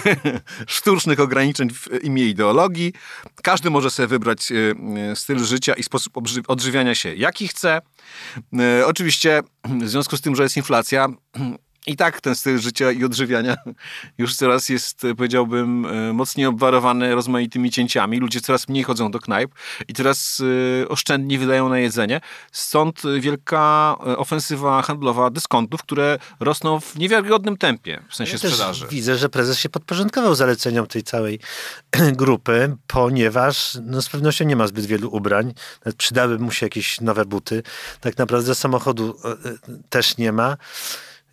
sztucznych 0.68 1.20
ograniczeń 1.20 1.70
w 1.70 2.04
imię 2.04 2.24
ideologii. 2.24 2.94
Każdy 3.44 3.70
może 3.70 3.92
sobie 3.92 4.08
wybrać 4.08 4.52
e, 4.52 5.16
styl 5.16 5.46
życia 5.46 5.74
i 5.74 5.84
sposób 5.84 6.14
odżywiania 6.48 6.96
się, 6.96 7.16
jaki 7.16 7.48
chce. 7.48 7.82
E, 8.60 8.86
oczywiście 8.86 9.42
w 9.66 9.90
związku 9.90 10.18
z 10.18 10.22
tym, 10.22 10.36
że 10.36 10.44
jest 10.44 10.58
inflacja, 10.58 11.08
i 11.88 11.96
tak 11.96 12.22
ten 12.22 12.36
styl 12.36 12.60
życia 12.60 12.92
i 12.92 13.04
odżywiania 13.04 13.58
już 14.18 14.36
coraz 14.36 14.70
jest, 14.70 15.02
powiedziałbym, 15.18 15.86
e, 15.86 16.14
mocniej 16.14 16.46
obwarowany 16.48 17.16
rozmaitymi 17.16 17.72
cięciami. 17.72 18.20
Ludzie 18.20 18.42
coraz 18.42 18.70
mniej 18.70 18.84
chodzą 18.84 19.12
do 19.12 19.20
knajp 19.20 19.52
i 19.88 19.94
coraz 19.94 20.42
e, 20.84 20.88
oszczędniej 20.90 21.40
wydają 21.40 21.70
na 21.70 21.80
jedzenie. 21.80 22.22
Stąd 22.52 23.02
wielka 23.20 23.96
e, 24.08 24.18
ofensywa 24.18 24.82
handlowa 24.82 25.30
dyskontów, 25.30 25.84
które 25.84 26.20
rosną 26.40 26.80
w 26.80 26.96
niewiarygodnym 26.96 27.58
tempie 27.58 28.04
w 28.10 28.16
sensie 28.16 28.34
ja 28.34 28.38
sprzedaży. 28.38 28.88
Widzę, 28.90 29.18
że 29.18 29.30
prezes 29.30 29.60
się 29.60 29.70
podporządkował 29.70 30.36
zaleceniom 30.36 30.88
tej 30.88 31.04
całej 31.04 31.40
grupy, 32.22 32.76
ponieważ 32.88 33.78
no, 33.82 34.02
z 34.02 34.10
pewnością 34.10 34.46
nie 34.46 34.56
ma 34.56 34.68
zbyt 34.68 34.86
wielu 34.86 35.10
ubrań. 35.16 35.54
Nawet 35.86 35.98
przydały 35.98 36.40
mu 36.40 36.52
się 36.52 36.66
jakieś 36.66 37.02
nowe 37.02 37.26
buty. 37.26 37.64
Tak 38.00 38.18
naprawdę 38.18 38.56
samochodu 38.56 39.20
też 39.90 40.18
nie 40.18 40.32
ma. 40.32 40.58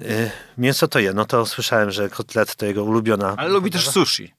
Y, 0.01 0.31
mięso 0.59 0.89
to 0.89 0.99
je, 0.99 1.13
no 1.15 1.25
to 1.25 1.47
słyszałem, 1.47 1.91
że 1.91 2.09
kotlet 2.09 2.57
to 2.57 2.67
jego 2.67 2.85
ulubiona. 2.85 3.35
Ale 3.37 3.49
lubi 3.51 3.71
też 3.71 3.89
sushi. 3.89 4.35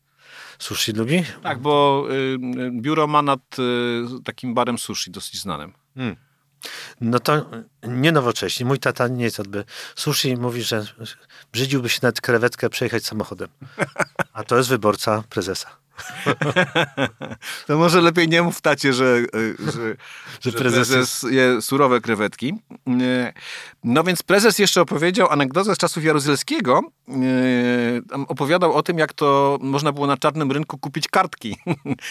Sushi 0.59 0.91
lubi? 0.91 1.23
Tak, 1.43 1.59
bo 1.59 2.05
y, 2.11 2.37
biuro 2.71 3.07
ma 3.07 3.21
nad 3.21 3.59
y, 3.59 4.23
takim 4.23 4.53
barem 4.53 4.77
sushi 4.77 5.11
dosyć 5.11 5.41
znanym. 5.41 5.73
Hmm. 5.95 6.15
No 7.01 7.19
to 7.19 7.45
nie 7.83 8.11
nowocześnie. 8.11 8.65
Mój 8.65 8.79
tata 8.79 9.07
nie 9.07 9.23
jest 9.23 9.39
odby. 9.39 9.65
Sushi 9.95 10.37
mówi, 10.37 10.63
że 10.63 10.85
brzydziłby 11.51 11.89
się 11.89 11.99
nawet 12.01 12.21
krewetkę 12.21 12.69
przejechać 12.69 13.05
samochodem. 13.05 13.47
A 14.33 14.43
to 14.43 14.57
jest 14.57 14.69
wyborca 14.69 15.23
prezesa. 15.29 15.82
to 17.67 17.77
może 17.77 18.01
lepiej 18.01 18.27
nie 18.27 18.41
mów 18.41 18.61
tacie, 18.61 18.93
że, 18.93 19.17
że, 19.59 19.71
że, 19.71 19.95
że 20.41 20.51
prezes, 20.51 20.87
prezes 20.87 21.25
je 21.29 21.61
surowe 21.61 22.01
krewetki. 22.01 22.53
No 23.83 24.03
więc 24.03 24.23
prezes 24.23 24.59
jeszcze 24.59 24.81
opowiedział 24.81 25.29
anegdotę 25.29 25.75
z 25.75 25.77
czasów 25.77 26.03
Jaruzelskiego. 26.03 26.81
Opowiadał 28.27 28.73
o 28.73 28.83
tym, 28.83 28.97
jak 28.97 29.13
to 29.13 29.57
można 29.61 29.91
było 29.91 30.07
na 30.07 30.17
czarnym 30.17 30.51
rynku 30.51 30.77
kupić 30.77 31.07
kartki. 31.07 31.57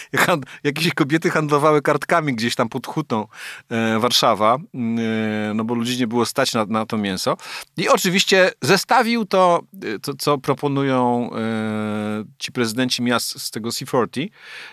Jakieś 0.63 0.93
kobiety 0.93 1.29
handlowały 1.29 1.81
kartkami 1.81 2.35
gdzieś 2.35 2.55
tam 2.55 2.69
pod 2.69 2.87
hutą 2.87 3.27
e, 3.69 3.99
Warszawa, 3.99 4.57
no 5.55 5.63
bo 5.63 5.73
ludzi 5.73 5.99
nie 5.99 6.07
było 6.07 6.25
stać 6.25 6.53
na, 6.53 6.65
na 6.65 6.85
to 6.85 6.97
mięso. 6.97 7.37
I 7.77 7.89
oczywiście 7.89 8.51
zestawił 8.61 9.25
to, 9.25 9.61
to 10.01 10.13
co 10.13 10.37
proponują 10.37 11.29
e, 11.35 12.23
ci 12.37 12.51
prezydenci 12.51 13.01
miast 13.01 13.41
z 13.41 13.51
tego 13.51 13.71
C40 13.73 14.29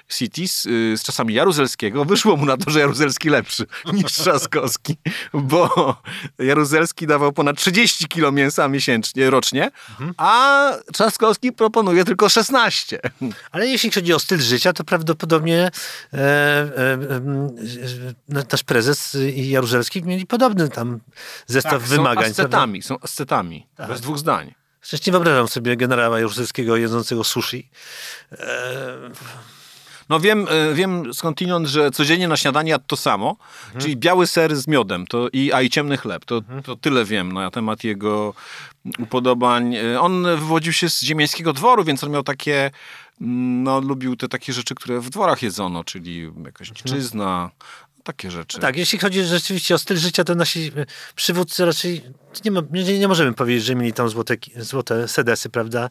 Cities 0.08 0.66
y, 0.66 0.96
z 0.96 1.02
czasami 1.02 1.34
Jaruzelskiego, 1.34 2.04
wyszło 2.04 2.36
mu 2.36 2.46
na 2.46 2.56
to, 2.56 2.70
że 2.70 2.80
Jaruzelski 2.80 3.28
lepszy 3.28 3.66
niż 3.92 4.12
Trzaskowski, 4.12 4.96
bo 5.34 5.96
Jaruzelski 6.38 7.06
dawał 7.06 7.32
ponad 7.32 7.56
30 7.56 8.08
kilo 8.08 8.32
mięsa 8.32 8.68
miesięcznie, 8.68 9.30
rocznie, 9.30 9.70
mhm. 9.90 10.14
a 10.16 10.72
Trzaskowski 10.92 11.52
proponuje 11.52 12.04
tylko 12.04 12.28
16. 12.28 13.00
Ale 13.50 13.66
jeśli 13.66 13.90
chodzi 13.90 14.14
o 14.14 14.18
styl 14.18 14.38
życia, 14.38 14.72
to 14.72 14.84
prawdopodobnie 14.84 15.70
e, 16.12 16.18
e, 16.18 16.18
e, 16.18 16.98
nasz 18.28 18.62
prezes 18.62 19.16
i 19.34 19.50
Jaruzelski 19.50 20.02
mieli 20.02 20.26
podobny 20.26 20.68
tam 20.68 21.00
zestaw 21.46 21.72
tak, 21.72 21.82
wymagań. 21.82 22.24
Są 22.24 22.30
ascetami, 22.30 22.82
są 22.82 23.00
ascetami, 23.00 23.66
tak. 23.76 23.88
bez 23.88 24.00
dwóch 24.00 24.18
zdań. 24.18 24.59
Przecież 24.80 25.06
nie 25.06 25.12
wyobrażam 25.12 25.48
sobie 25.48 25.76
generała 25.76 26.18
Jaruzelskiego 26.18 26.76
jedzącego 26.76 27.24
sushi. 27.24 27.68
Eee... 28.32 28.38
No 30.10 30.20
wiem, 30.20 30.46
e, 30.50 30.74
wiem 30.74 31.14
skądinąd, 31.14 31.66
że 31.66 31.90
codziennie 31.90 32.28
na 32.28 32.36
śniadanie 32.36 32.76
to 32.86 32.96
samo, 32.96 33.36
mhm. 33.64 33.80
czyli 33.80 33.96
biały 33.96 34.26
ser 34.26 34.56
z 34.56 34.68
miodem 34.68 35.06
to, 35.06 35.28
i, 35.32 35.52
a 35.52 35.62
i 35.62 35.70
ciemny 35.70 35.96
chleb. 35.96 36.24
To, 36.24 36.36
mhm. 36.36 36.62
to 36.62 36.76
tyle 36.76 37.04
wiem 37.04 37.32
na 37.32 37.50
temat 37.50 37.84
jego 37.84 38.34
upodobań. 38.98 39.74
E, 39.74 40.00
on 40.00 40.22
wywodził 40.22 40.72
się 40.72 40.90
z 40.90 41.02
ziemiańskiego 41.02 41.52
dworu, 41.52 41.84
więc 41.84 42.04
on 42.04 42.10
miał 42.10 42.22
takie 42.22 42.70
mm, 43.20 43.62
no, 43.62 43.80
lubił 43.80 44.16
te 44.16 44.28
takie 44.28 44.52
rzeczy, 44.52 44.74
które 44.74 45.00
w 45.00 45.10
dworach 45.10 45.42
jedzono, 45.42 45.84
czyli 45.84 46.32
jakaś 46.44 46.68
mhm. 46.68 47.50
Takie 48.04 48.30
rzeczy. 48.30 48.58
Tak, 48.58 48.76
jeśli 48.76 48.98
chodzi 48.98 49.24
rzeczywiście 49.24 49.74
o 49.74 49.78
styl 49.78 49.96
życia, 49.96 50.24
to 50.24 50.34
nasi 50.34 50.72
przywódcy 51.14 51.64
raczej 51.64 52.02
nie, 52.44 52.50
ma, 52.50 52.60
nie, 52.70 52.98
nie 52.98 53.08
możemy 53.08 53.32
powiedzieć, 53.32 53.64
że 53.64 53.74
mieli 53.74 53.92
tam 53.92 54.08
złote, 54.08 54.36
złote 54.56 55.08
sedesy, 55.08 55.50
prawda? 55.50 55.90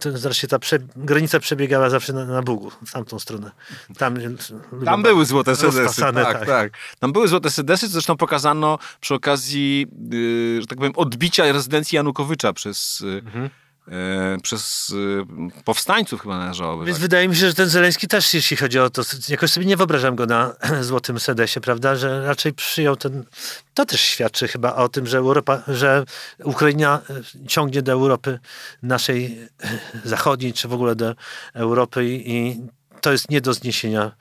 To 0.00 0.18
zresztą 0.18 0.48
ta 0.48 0.58
prze, 0.58 0.78
granica 0.96 1.40
przebiegała 1.40 1.90
zawsze 1.90 2.12
na, 2.12 2.24
na 2.24 2.42
Bugu, 2.42 2.70
w 2.86 2.92
tamtą 2.92 3.18
stronę. 3.18 3.50
Tam, 3.98 4.18
tam 4.84 5.02
były 5.02 5.24
złote 5.24 5.56
sedesy, 5.56 6.00
tak, 6.00 6.14
tak, 6.14 6.46
tak. 6.46 6.72
Tam 6.98 7.12
były 7.12 7.28
złote 7.28 7.50
sedesy, 7.50 7.88
zresztą 7.88 8.16
pokazano 8.16 8.78
przy 9.00 9.14
okazji, 9.14 9.86
yy, 10.10 10.60
że 10.60 10.66
tak 10.66 10.78
powiem, 10.78 10.92
odbicia 10.96 11.52
rezydencji 11.52 11.96
Janukowycza 11.96 12.52
przez... 12.52 13.00
Yy, 13.00 13.10
mhm 13.10 13.50
E, 13.50 13.69
przez 14.42 14.94
e, 15.56 15.62
powstańców 15.64 16.22
chyba 16.22 16.38
należałoby. 16.38 16.84
Więc 16.84 16.98
tak. 16.98 17.02
wydaje 17.02 17.28
mi 17.28 17.36
się, 17.36 17.46
że 17.46 17.54
ten 17.54 17.68
Zeleński 17.68 18.08
też, 18.08 18.34
jeśli 18.34 18.56
chodzi 18.56 18.78
o 18.78 18.90
to, 18.90 19.02
jakoś 19.28 19.50
sobie 19.50 19.66
nie 19.66 19.76
wyobrażam 19.76 20.16
go 20.16 20.26
na 20.26 20.52
złotym 20.80 21.20
sedesie, 21.20 21.60
prawda, 21.60 21.96
że 21.96 22.26
raczej 22.26 22.52
przyjął 22.52 22.96
ten, 22.96 23.24
to 23.74 23.86
też 23.86 24.00
świadczy 24.00 24.48
chyba 24.48 24.74
o 24.74 24.88
tym, 24.88 25.06
że 25.06 25.18
Europa, 25.18 25.62
że 25.68 26.04
Ukraina 26.44 27.00
e, 27.10 27.48
ciągnie 27.48 27.82
do 27.82 27.92
Europy 27.92 28.38
naszej 28.82 29.48
zachodniej, 30.04 30.52
czy 30.52 30.68
w 30.68 30.72
ogóle 30.72 30.94
do 30.94 31.14
Europy 31.54 32.04
i 32.08 32.60
to 33.00 33.12
jest 33.12 33.30
nie 33.30 33.40
do 33.40 33.54
zniesienia 33.54 34.12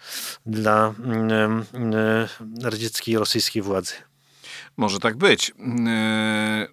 dla 0.46 0.94
mm, 1.04 1.66
radzieckiej 2.64 3.16
i 3.16 3.18
rosyjskiej 3.18 3.62
władzy. 3.62 3.94
Może 4.78 5.00
tak 5.00 5.18
być. 5.18 5.52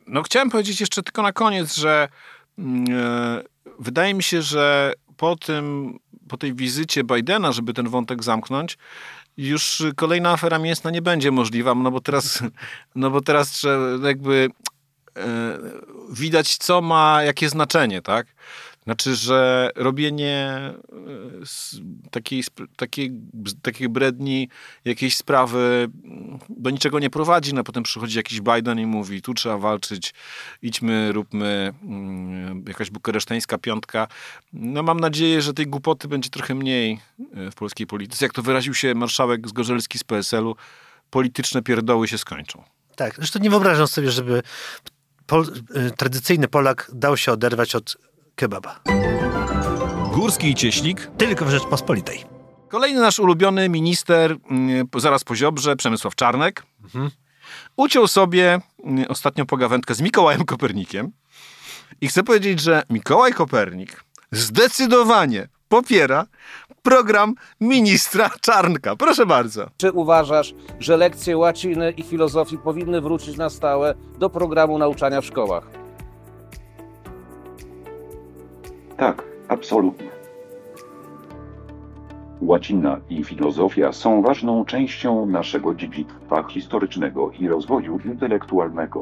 No 0.06 0.22
chciałem 0.22 0.50
powiedzieć 0.50 0.80
jeszcze 0.80 1.02
tylko 1.02 1.22
na 1.22 1.32
koniec, 1.32 1.76
że 1.76 2.08
Mm, 2.08 2.08
e, 2.08 2.35
wydaje 3.78 4.14
mi 4.14 4.22
się, 4.22 4.42
że 4.42 4.92
po 5.16 5.36
tym, 5.36 5.98
po 6.28 6.36
tej 6.36 6.54
wizycie 6.54 7.04
Bidena, 7.04 7.52
żeby 7.52 7.74
ten 7.74 7.88
wątek 7.88 8.24
zamknąć, 8.24 8.78
już 9.36 9.82
kolejna 9.96 10.30
afera 10.30 10.58
mięsna 10.58 10.90
nie 10.90 11.02
będzie 11.02 11.30
możliwa, 11.30 11.74
no 11.74 11.90
bo 11.90 12.00
teraz, 12.00 12.42
no 12.94 13.10
bo 13.10 13.20
teraz 13.20 13.62
jakby 14.02 14.48
e, 15.16 15.58
widać, 16.12 16.56
co 16.56 16.80
ma 16.80 17.22
jakie 17.22 17.48
znaczenie, 17.48 18.02
tak? 18.02 18.26
Znaczy, 18.86 19.14
że 19.14 19.70
robienie 19.76 20.46
e, 20.48 22.10
takiej, 22.10 22.44
takiej, 22.76 23.12
takiej 23.62 23.88
bredni, 23.88 24.48
jakiejś 24.84 25.16
sprawy 25.16 25.88
do 26.48 26.70
niczego 26.70 26.98
nie 26.98 27.10
prowadzi, 27.10 27.54
no 27.54 27.64
potem 27.64 27.82
przychodzi 27.82 28.16
jakiś 28.16 28.40
Biden 28.40 28.78
i 28.78 28.86
mówi, 28.86 29.22
tu 29.22 29.34
trzeba 29.34 29.58
walczyć, 29.58 30.14
idźmy, 30.62 31.12
róbmy 31.12 31.72
mm, 31.82 32.64
jakaś 32.68 32.90
bukaresztańska 32.90 33.58
piątka. 33.58 34.08
No 34.52 34.82
mam 34.82 35.00
nadzieję, 35.00 35.42
że 35.42 35.54
tej 35.54 35.66
głupoty 35.66 36.08
będzie 36.08 36.30
trochę 36.30 36.54
mniej 36.54 37.00
e, 37.34 37.50
w 37.50 37.54
polskiej 37.54 37.86
polityce. 37.86 38.24
Jak 38.24 38.32
to 38.32 38.42
wyraził 38.42 38.74
się 38.74 38.94
marszałek 38.94 39.48
Zgorzelski 39.48 39.98
z 39.98 40.04
PSL-u, 40.04 40.56
polityczne 41.10 41.62
pierdoły 41.62 42.08
się 42.08 42.18
skończą. 42.18 42.62
Tak, 42.96 43.14
zresztą 43.16 43.38
nie 43.38 43.50
wyobrażam 43.50 43.86
sobie, 43.86 44.10
żeby 44.10 44.42
pol, 45.26 45.46
e, 45.74 45.90
tradycyjny 45.90 46.48
Polak 46.48 46.90
dał 46.94 47.16
się 47.16 47.32
oderwać 47.32 47.74
od 47.74 47.96
kebaba. 48.36 48.80
Górski 50.14 50.50
i 50.50 50.54
Cieślik. 50.54 51.10
Tylko 51.18 51.44
w 51.44 51.50
Rzeczpospolitej. 51.50 52.24
Kolejny 52.68 53.00
nasz 53.00 53.18
ulubiony 53.18 53.68
minister, 53.68 54.36
mm, 54.50 54.88
zaraz 54.96 55.24
po 55.24 55.36
Ziobrze, 55.36 55.76
Przemysław 55.76 56.14
Czarnek, 56.14 56.62
mhm. 56.84 57.10
uciął 57.76 58.06
sobie 58.06 58.60
mm, 58.84 59.04
ostatnio 59.08 59.46
pogawędkę 59.46 59.94
z 59.94 60.00
Mikołajem 60.00 60.44
Kopernikiem. 60.44 61.12
I 62.00 62.08
chcę 62.08 62.22
powiedzieć, 62.22 62.60
że 62.60 62.82
Mikołaj 62.90 63.32
Kopernik 63.32 64.04
zdecydowanie 64.32 65.48
popiera 65.68 66.26
program 66.82 67.34
ministra 67.60 68.30
Czarnka. 68.40 68.96
Proszę 68.96 69.26
bardzo. 69.26 69.70
Czy 69.76 69.92
uważasz, 69.92 70.54
że 70.80 70.96
lekcje 70.96 71.36
łaciny 71.36 71.90
i 71.90 72.02
filozofii 72.02 72.58
powinny 72.58 73.00
wrócić 73.00 73.36
na 73.36 73.50
stałe 73.50 73.94
do 74.18 74.30
programu 74.30 74.78
nauczania 74.78 75.20
w 75.20 75.26
szkołach? 75.26 75.85
Tak, 78.96 79.22
absolutnie. 79.48 80.08
Łacina 82.40 83.00
i 83.10 83.24
filozofia 83.24 83.92
są 83.92 84.22
ważną 84.22 84.64
częścią 84.64 85.26
naszego 85.26 85.74
dziedzictwa 85.74 86.42
historycznego 86.42 87.30
i 87.40 87.48
rozwoju 87.48 87.98
intelektualnego. 88.04 89.00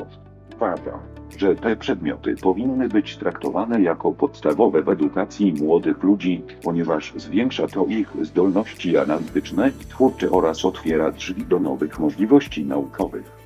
Uważam, 0.56 1.00
że 1.38 1.54
te 1.54 1.76
przedmioty 1.76 2.36
powinny 2.42 2.88
być 2.88 3.16
traktowane 3.16 3.80
jako 3.80 4.12
podstawowe 4.12 4.82
w 4.82 4.88
edukacji 4.88 5.52
młodych 5.52 6.02
ludzi, 6.02 6.42
ponieważ 6.62 7.12
zwiększa 7.16 7.66
to 7.66 7.86
ich 7.86 8.12
zdolności 8.22 8.98
analityczne 8.98 9.68
i 9.68 9.84
twórcze 9.84 10.30
oraz 10.30 10.64
otwiera 10.64 11.10
drzwi 11.10 11.46
do 11.46 11.60
nowych 11.60 11.98
możliwości 11.98 12.64
naukowych. 12.64 13.43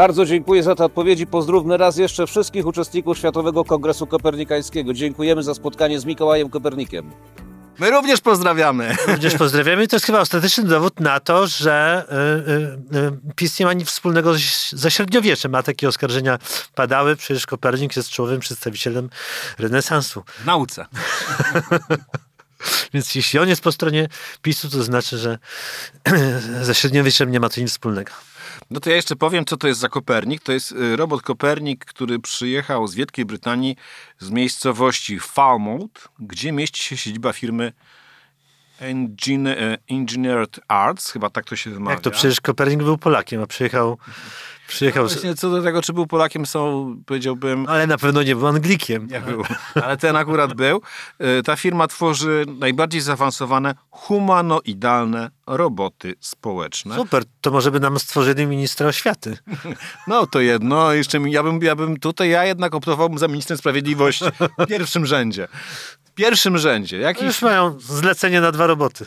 Bardzo 0.00 0.26
dziękuję 0.26 0.62
za 0.62 0.74
te 0.74 0.84
odpowiedzi. 0.84 1.26
Pozdrówmy 1.26 1.76
raz 1.76 1.96
jeszcze 1.96 2.26
wszystkich 2.26 2.66
uczestników 2.66 3.18
Światowego 3.18 3.64
Kongresu 3.64 4.06
Kopernikańskiego. 4.06 4.94
Dziękujemy 4.94 5.42
za 5.42 5.54
spotkanie 5.54 6.00
z 6.00 6.04
Mikołajem 6.04 6.50
Kopernikiem. 6.50 7.10
My 7.78 7.90
również 7.90 8.20
pozdrawiamy. 8.20 8.96
Również 9.06 9.34
pozdrawiamy. 9.34 9.84
I 9.84 9.88
to 9.88 9.96
jest 9.96 10.06
chyba 10.06 10.20
ostateczny 10.20 10.64
dowód 10.64 11.00
na 11.00 11.20
to, 11.20 11.46
że 11.46 12.04
y, 12.92 12.96
y, 12.96 12.98
y, 12.98 13.34
PiS 13.36 13.58
nie 13.58 13.66
ma 13.66 13.72
nic 13.72 13.88
wspólnego 13.88 14.34
ze 14.72 14.90
średniowieczem, 14.90 15.54
a 15.54 15.62
takie 15.62 15.88
oskarżenia 15.88 16.38
padały. 16.74 17.16
Przecież 17.16 17.46
Kopernik 17.46 17.96
jest 17.96 18.10
czołowym 18.10 18.40
przedstawicielem 18.40 19.10
renesansu. 19.58 20.22
W 20.26 20.46
nauce. 20.46 20.86
Więc 22.94 23.14
jeśli 23.14 23.38
on 23.38 23.48
jest 23.48 23.62
po 23.62 23.72
stronie 23.72 24.08
PiSu, 24.42 24.70
to 24.70 24.82
znaczy, 24.82 25.18
że 25.18 25.38
ze 26.62 26.74
średniowieczem 26.74 27.30
nie 27.30 27.40
ma 27.40 27.48
to 27.48 27.60
nic 27.60 27.70
wspólnego. 27.70 28.12
No 28.70 28.80
to 28.80 28.90
ja 28.90 28.96
jeszcze 28.96 29.16
powiem, 29.16 29.44
co 29.44 29.56
to 29.56 29.68
jest 29.68 29.80
za 29.80 29.88
Kopernik. 29.88 30.42
To 30.42 30.52
jest 30.52 30.72
y, 30.72 30.96
robot 30.96 31.22
Kopernik, 31.22 31.84
który 31.84 32.18
przyjechał 32.18 32.86
z 32.86 32.94
Wielkiej 32.94 33.24
Brytanii 33.24 33.76
z 34.18 34.30
miejscowości 34.30 35.20
Falmouth, 35.20 36.08
gdzie 36.18 36.52
mieści 36.52 36.82
się 36.82 36.96
siedziba 36.96 37.32
firmy 37.32 37.72
e, 38.80 39.78
Engineered 39.90 40.60
Arts, 40.68 41.10
chyba 41.10 41.30
tak 41.30 41.44
to 41.44 41.56
się 41.56 41.70
wymawia. 41.70 41.94
Jak 41.94 42.00
to 42.00 42.10
przecież 42.10 42.40
Kopernik 42.40 42.82
był 42.82 42.98
Polakiem, 42.98 43.42
a 43.42 43.46
przyjechał, 43.46 43.98
przyjechał 44.70 45.06
Właśnie 45.06 45.34
co 45.34 45.50
do 45.50 45.62
tego, 45.62 45.82
czy 45.82 45.92
był 45.92 46.06
Polakiem, 46.06 46.46
są, 46.46 46.96
powiedziałbym, 47.06 47.66
ale 47.68 47.86
na 47.86 47.98
pewno 47.98 48.22
nie 48.22 48.36
był 48.36 48.46
Anglikiem. 48.46 49.06
nie 49.06 49.20
był, 49.20 49.42
ale 49.82 49.96
ten 49.96 50.16
akurat 50.16 50.54
był. 50.54 50.80
Y, 51.38 51.42
Ta 51.42 51.56
firma 51.56 51.86
tworzy 51.86 52.44
najbardziej 52.58 53.00
zaawansowane 53.00 53.74
humanoidalne 53.90 55.30
roboty 55.46 56.14
społeczne. 56.20 56.96
Super, 56.96 57.22
to 57.40 57.50
może 57.50 57.70
by 57.70 57.80
nam 57.80 57.98
stworzyli 57.98 58.46
ministra 58.46 58.86
oświaty. 58.86 59.36
No 60.06 60.26
to 60.26 60.40
jedno, 60.40 60.92
jeszcze 60.92 61.18
ja 61.26 61.42
bym, 61.42 61.62
ja 61.62 61.76
bym 61.76 61.96
tutaj, 62.00 62.28
ja 62.30 62.44
jednak 62.44 62.74
optowałbym 62.74 63.18
za 63.18 63.28
ministrem 63.28 63.58
sprawiedliwości 63.58 64.24
w 64.58 64.66
pierwszym 64.66 65.06
rzędzie. 65.06 65.48
W 66.04 66.10
pierwszym 66.10 66.58
rzędzie. 66.58 66.98
Jakiś 66.98 67.22
Już 67.22 67.42
mają 67.42 67.80
zlecenie 67.80 68.40
na 68.40 68.52
dwa 68.52 68.66
roboty. 68.66 69.06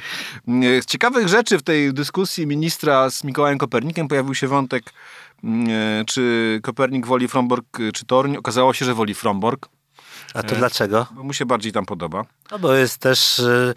z 0.82 0.86
ciekawych 0.86 1.28
rzeczy 1.28 1.58
w 1.58 1.62
tej 1.62 1.94
dyskusji 1.94 2.46
ministra 2.46 3.10
z 3.10 3.24
Mikołajem 3.24 3.58
Kopernikiem 3.58 4.08
pojawił 4.08 4.34
się 4.34 4.48
wątek, 4.48 4.92
mm, 5.44 5.66
e, 6.00 6.04
czy 6.04 6.60
Kopernik 6.62 7.06
woli 7.06 7.28
Fromborg 7.28 7.80
e, 7.80 7.92
czy 7.92 8.06
Toruń. 8.06 8.36
Okazało 8.36 8.74
się, 8.74 8.84
że 8.84 8.94
woli 8.94 9.14
Fromborg, 9.14 9.68
A 10.34 10.42
to 10.42 10.56
dlaczego? 10.56 11.06
bo 11.10 11.22
mu 11.22 11.32
się 11.32 11.46
bardziej 11.46 11.72
tam 11.72 11.86
podoba. 11.86 12.24
No 12.50 12.58
bo 12.58 12.74
jest 12.74 12.98
też, 12.98 13.38
y, 13.38 13.74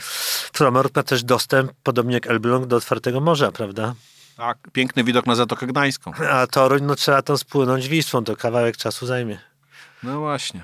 Fromork 0.54 0.96
ma 0.96 1.04
też 1.04 1.24
dostęp, 1.24 1.72
podobnie 1.84 2.14
jak 2.14 2.28
Elbląg, 2.28 2.66
do 2.66 2.76
otwartego 2.76 3.22
morza, 3.22 3.52
prawda? 3.52 3.94
Tak, 4.38 4.58
piękny 4.74 5.04
widok 5.04 5.26
na 5.26 5.36
Zatokę 5.36 5.68
Gdańską. 5.68 6.12
A 6.32 6.48
Toruń, 6.48 6.84
no 6.84 6.96
trzeba 6.96 7.22
tam 7.22 7.38
spłynąć 7.38 7.88
Wisłą, 7.88 8.24
to 8.24 8.36
kawałek 8.36 8.78
czasu 8.78 9.06
zajmie. 9.06 9.40
No 10.04 10.20
właśnie. 10.20 10.62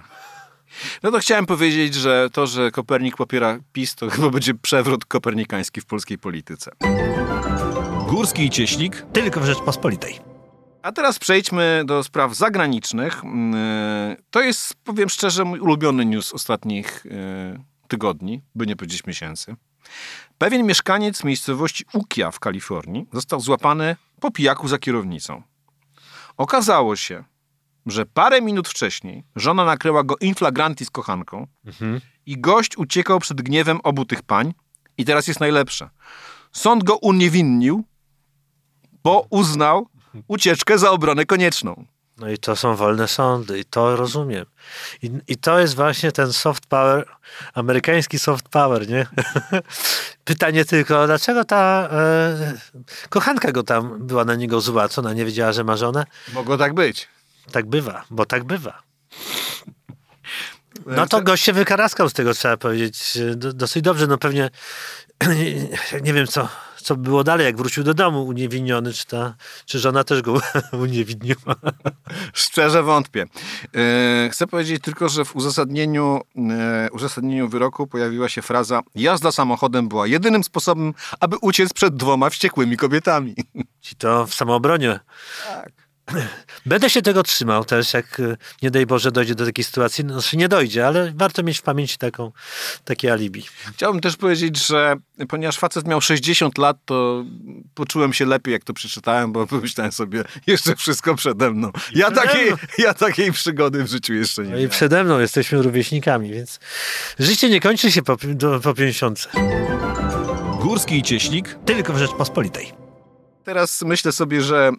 No 1.04 1.12
to 1.12 1.20
chciałem 1.20 1.46
powiedzieć, 1.46 1.96
że 1.96 2.30
to, 2.34 2.48
że 2.48 2.72
Kopernik 2.72 3.18
popiera 3.18 3.60
PiS, 3.74 3.96
to 3.96 4.10
chyba 4.10 4.30
będzie 4.30 4.54
przewrót 4.54 5.06
kopernikański 5.06 5.82
w 5.82 5.86
polskiej 5.86 6.18
polityce. 6.18 6.72
Górski 8.08 8.46
i 8.46 8.50
Cieślik 8.50 9.06
Tylko 9.14 9.40
w 9.40 9.46
Rzeczpospolitej. 9.46 10.20
A 10.82 10.92
teraz 10.92 11.20
przejdźmy 11.20 11.84
do 11.86 12.04
spraw 12.04 12.36
zagranicznych. 12.36 13.22
To 14.32 14.42
jest, 14.42 14.74
powiem 14.84 15.10
szczerze, 15.10 15.46
mój 15.46 15.60
ulubiony 15.60 16.06
news 16.06 16.34
ostatnich 16.34 17.06
e, 17.06 17.64
tygodni, 17.88 18.42
by 18.56 18.68
nie 18.68 18.76
powiedzieć 18.76 19.06
miesięcy. 19.06 19.56
Pewien 20.38 20.66
mieszkaniec 20.66 21.24
miejscowości 21.24 21.86
Ukia 21.94 22.32
w 22.32 22.40
Kalifornii 22.40 23.06
został 23.14 23.40
złapany 23.40 23.96
po 24.20 24.32
pijaku 24.32 24.68
za 24.68 24.78
kierownicą. 24.78 25.44
Okazało 26.38 26.96
się, 26.96 27.24
że 27.86 28.06
parę 28.06 28.42
minut 28.42 28.68
wcześniej 28.68 29.24
żona 29.36 29.66
nakryła 29.66 30.04
go 30.04 30.16
in 30.18 30.36
flagranti 30.36 30.86
z 30.86 30.90
kochanką 30.90 31.48
i 32.26 32.42
gość 32.42 32.78
uciekał 32.78 33.20
przed 33.20 33.42
gniewem 33.42 33.80
obu 33.84 34.06
tych 34.06 34.22
pań. 34.22 34.54
I 34.98 35.06
teraz 35.06 35.28
jest 35.28 35.40
najlepsze. 35.40 35.90
Sąd 36.52 36.84
go 36.84 36.98
uniewinnił, 36.98 37.84
bo 39.04 39.28
uznał 39.30 39.88
ucieczkę 40.28 40.78
za 40.78 40.92
obronę 40.92 41.26
konieczną. 41.26 41.86
No 42.18 42.30
i 42.30 42.38
to 42.38 42.56
są 42.56 42.76
wolne 42.76 43.08
sądy 43.08 43.60
i 43.60 43.66
to 43.66 43.96
rozumiem. 43.96 44.46
I, 45.02 45.12
I 45.28 45.38
to 45.38 45.60
jest 45.60 45.76
właśnie 45.76 46.12
ten 46.12 46.34
soft 46.34 46.66
power, 46.66 47.06
amerykański 47.54 48.20
soft 48.20 48.50
power, 48.50 48.90
nie? 48.90 49.08
Pytanie 50.24 50.66
tylko, 50.66 51.06
dlaczego 51.06 51.46
ta 51.46 51.90
e, 51.92 52.54
kochanka 53.10 53.52
go 53.52 53.64
tam 53.64 54.08
była 54.08 54.26
na 54.26 54.36
niego 54.36 54.62
zła, 54.62 54.90
co 54.90 55.02
ona 55.02 55.14
nie 55.14 55.26
wiedziała, 55.26 55.52
że 55.52 55.64
ma 55.64 55.78
żonę? 55.78 56.06
Mogło 56.34 56.58
tak 56.58 56.74
być. 56.74 57.08
Tak 57.52 57.66
bywa, 57.66 58.06
bo 58.10 58.26
tak 58.26 58.44
bywa. 58.44 58.84
No 60.86 61.08
to 61.08 61.22
gość 61.22 61.44
się 61.44 61.54
wykaraskał 61.54 62.10
z 62.10 62.14
tego, 62.14 62.34
trzeba 62.34 62.58
powiedzieć, 62.58 63.18
do, 63.36 63.54
dosyć 63.54 63.84
dobrze. 63.84 64.08
No 64.08 64.18
pewnie 64.18 64.50
nie 66.06 66.14
wiem, 66.14 66.28
co, 66.28 66.50
co 66.82 66.96
było 66.96 67.24
dalej, 67.24 67.46
jak 67.46 67.58
wrócił 67.58 67.84
do 67.84 67.94
domu 67.94 68.24
uniewinniony, 68.24 68.94
czy, 68.94 69.08
ta, 69.08 69.36
czy 69.66 69.80
żona 69.80 70.04
też 70.04 70.22
go 70.22 70.42
uniewinniła. 70.84 71.56
Szczerze 72.34 72.84
wątpię. 72.84 73.26
E, 73.76 74.30
Chcę 74.32 74.48
powiedzieć 74.48 74.84
tylko, 74.84 75.10
że 75.10 75.26
w 75.26 75.36
uzasadnieniu, 75.36 76.22
e, 76.52 76.90
uzasadnieniu 76.92 77.50
wyroku 77.50 77.88
pojawiła 77.88 78.30
się 78.30 78.42
fraza 78.42 78.82
jazda 78.96 79.32
samochodem 79.32 79.88
była 79.88 80.08
jedynym 80.08 80.44
sposobem, 80.44 80.94
aby 81.20 81.38
uciec 81.42 81.74
przed 81.74 81.96
dwoma 81.96 82.30
wściekłymi 82.30 82.78
kobietami. 82.78 83.36
Ci 83.82 83.96
to 83.96 84.26
w 84.28 84.34
samoobronie. 84.34 85.00
Tak. 85.48 85.81
Będę 86.66 86.90
się 86.90 87.02
tego 87.02 87.24
trzymał 87.24 87.66
też, 87.66 87.94
jak 87.94 88.20
y, 88.20 88.38
nie 88.62 88.72
daj 88.72 88.86
Boże 88.86 89.12
dojdzie 89.12 89.36
do 89.36 89.46
takiej 89.46 89.64
sytuacji. 89.66 90.06
No, 90.06 90.14
znaczy 90.14 90.38
nie 90.38 90.48
dojdzie, 90.48 90.88
ale 90.88 91.14
warto 91.16 91.44
mieć 91.44 91.58
w 91.60 91.62
pamięci 91.62 91.98
taką, 91.98 92.32
takie 92.86 93.14
alibi. 93.14 93.46
Chciałbym 93.74 94.02
też 94.02 94.18
powiedzieć, 94.18 94.68
że 94.68 94.96
ponieważ 95.30 95.58
facet 95.58 95.88
miał 95.88 96.02
60 96.02 96.58
lat, 96.58 96.78
to 96.86 97.26
poczułem 97.76 98.14
się 98.14 98.26
lepiej, 98.26 98.52
jak 98.52 98.64
to 98.64 98.74
przeczytałem, 98.74 99.32
bo 99.32 99.48
pomyślałem 99.48 99.92
sobie, 99.92 100.24
jeszcze 100.48 100.76
wszystko 100.76 101.16
przede 101.16 101.52
mną. 101.52 101.72
Ja 101.96 102.12
przede 102.12 102.28
takiej, 102.28 102.48
mną. 102.48 102.58
ja 102.78 102.94
takiej 102.94 103.32
przygody 103.32 103.84
w 103.84 103.88
życiu 103.88 104.14
jeszcze 104.14 104.42
nie 104.44 104.50
No 104.50 104.56
i 104.56 104.58
miałem. 104.58 104.70
przede 104.70 105.04
mną 105.04 105.20
jesteśmy 105.20 105.62
rówieśnikami, 105.62 106.32
więc 106.32 106.60
życie 107.20 107.50
nie 107.50 107.60
kończy 107.60 107.92
się 107.92 108.02
po, 108.02 108.18
do, 108.24 108.60
po 108.60 108.74
50. 108.74 109.30
Górski 110.62 110.98
i 110.98 111.04
Cieślik 111.04 111.58
Tylko 111.66 111.94
w 111.94 111.98
Rzeczpospolitej. 111.98 112.81
Teraz 113.44 113.82
myślę 113.82 114.12
sobie, 114.12 114.42
że 114.42 114.72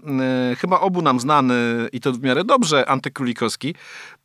y, 0.52 0.56
chyba 0.56 0.80
obu 0.80 1.02
nam 1.02 1.20
znany 1.20 1.88
i 1.92 2.00
to 2.00 2.12
w 2.12 2.22
miarę 2.22 2.44
dobrze 2.44 2.88
Antykrólikowski, 2.88 3.74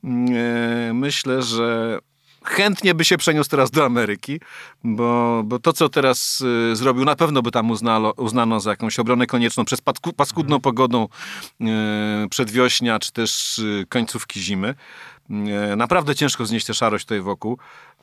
y, 0.04 0.94
myślę, 0.94 1.42
że 1.44 2.00
chętnie 2.48 2.96
by 2.96 3.06
się 3.06 3.18
przeniósł 3.18 3.50
teraz 3.50 3.72
do 3.72 3.86
Ameryki, 3.86 4.40
bo, 4.84 5.42
bo 5.46 5.60
to, 5.60 5.74
co 5.74 5.90
teraz 5.90 6.42
y, 6.72 6.76
zrobił, 6.76 7.06
na 7.06 7.16
pewno 7.16 7.42
by 7.42 7.52
tam 7.52 7.72
uznalo, 7.72 8.14
uznano 8.18 8.60
za 8.60 8.70
jakąś 8.70 9.00
obronę 9.00 9.28
konieczną 9.28 9.66
przez 9.66 9.82
pasku, 9.82 10.14
paskudną 10.14 10.60
pogodą 10.60 11.08
y, 11.62 11.66
przedwiośnia, 12.30 13.00
czy 13.00 13.12
też 13.12 13.60
y, 13.60 13.86
końcówki 13.90 14.42
zimy. 14.42 14.76
Y, 15.72 15.76
naprawdę 15.76 16.16
ciężko 16.16 16.46
znieść 16.46 16.66
tę 16.66 16.74
szarość 16.74 17.06
tutaj 17.06 17.22
wokół. 17.22 17.58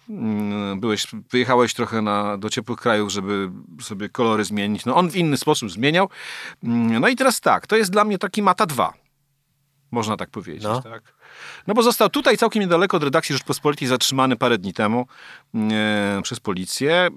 Mm, 0.09 0.81
Byłeś, 0.81 1.07
wyjechałeś 1.31 1.75
trochę 1.75 2.03
na, 2.03 2.37
do 2.39 2.51
ciepłych 2.51 2.79
krajów, 2.79 3.13
żeby 3.13 3.51
sobie 3.81 4.09
kolory 4.09 4.45
zmienić. 4.45 4.85
No 4.87 4.95
on 4.97 5.11
w 5.11 5.17
inny 5.17 5.37
sposób 5.37 5.71
zmieniał. 5.71 6.09
Mm, 6.65 7.01
No 7.01 7.09
i 7.09 7.17
teraz 7.17 7.41
tak, 7.41 7.67
to 7.67 7.77
jest 7.77 7.91
dla 7.91 8.05
mnie 8.05 8.19
taki 8.19 8.43
Mata 8.43 8.67
2. 8.67 8.93
Można 9.91 10.17
tak 10.17 10.31
powiedzieć, 10.31 10.63
No. 10.63 10.83
tak? 10.83 11.15
No 11.67 11.75
bo 11.75 11.83
został 11.83 12.09
tutaj 12.11 12.37
całkiem 12.37 12.61
niedaleko 12.63 12.97
od 12.97 13.03
redakcji 13.03 13.33
Rzeczpospolitej 13.33 13.89
zatrzymany 13.89 14.37
parę 14.37 14.59
dni 14.59 14.73
temu 14.73 15.07
e, 15.73 16.21
przez 16.23 16.41
policję. 16.41 17.09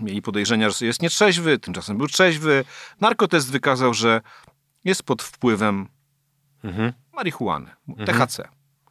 Mieli 0.00 0.22
podejrzenia, 0.22 0.70
że 0.70 0.86
jest 0.86 1.02
nietrzeźwy, 1.02 1.58
tymczasem 1.58 1.98
był 1.98 2.06
trzeźwy. 2.06 2.64
Narkotest 3.00 3.50
wykazał, 3.52 3.94
że 3.94 4.20
jest 4.84 5.02
pod 5.02 5.22
wpływem 5.22 5.88
Mhm. 6.64 6.92
marihuany, 7.12 7.70
THC. 8.06 8.48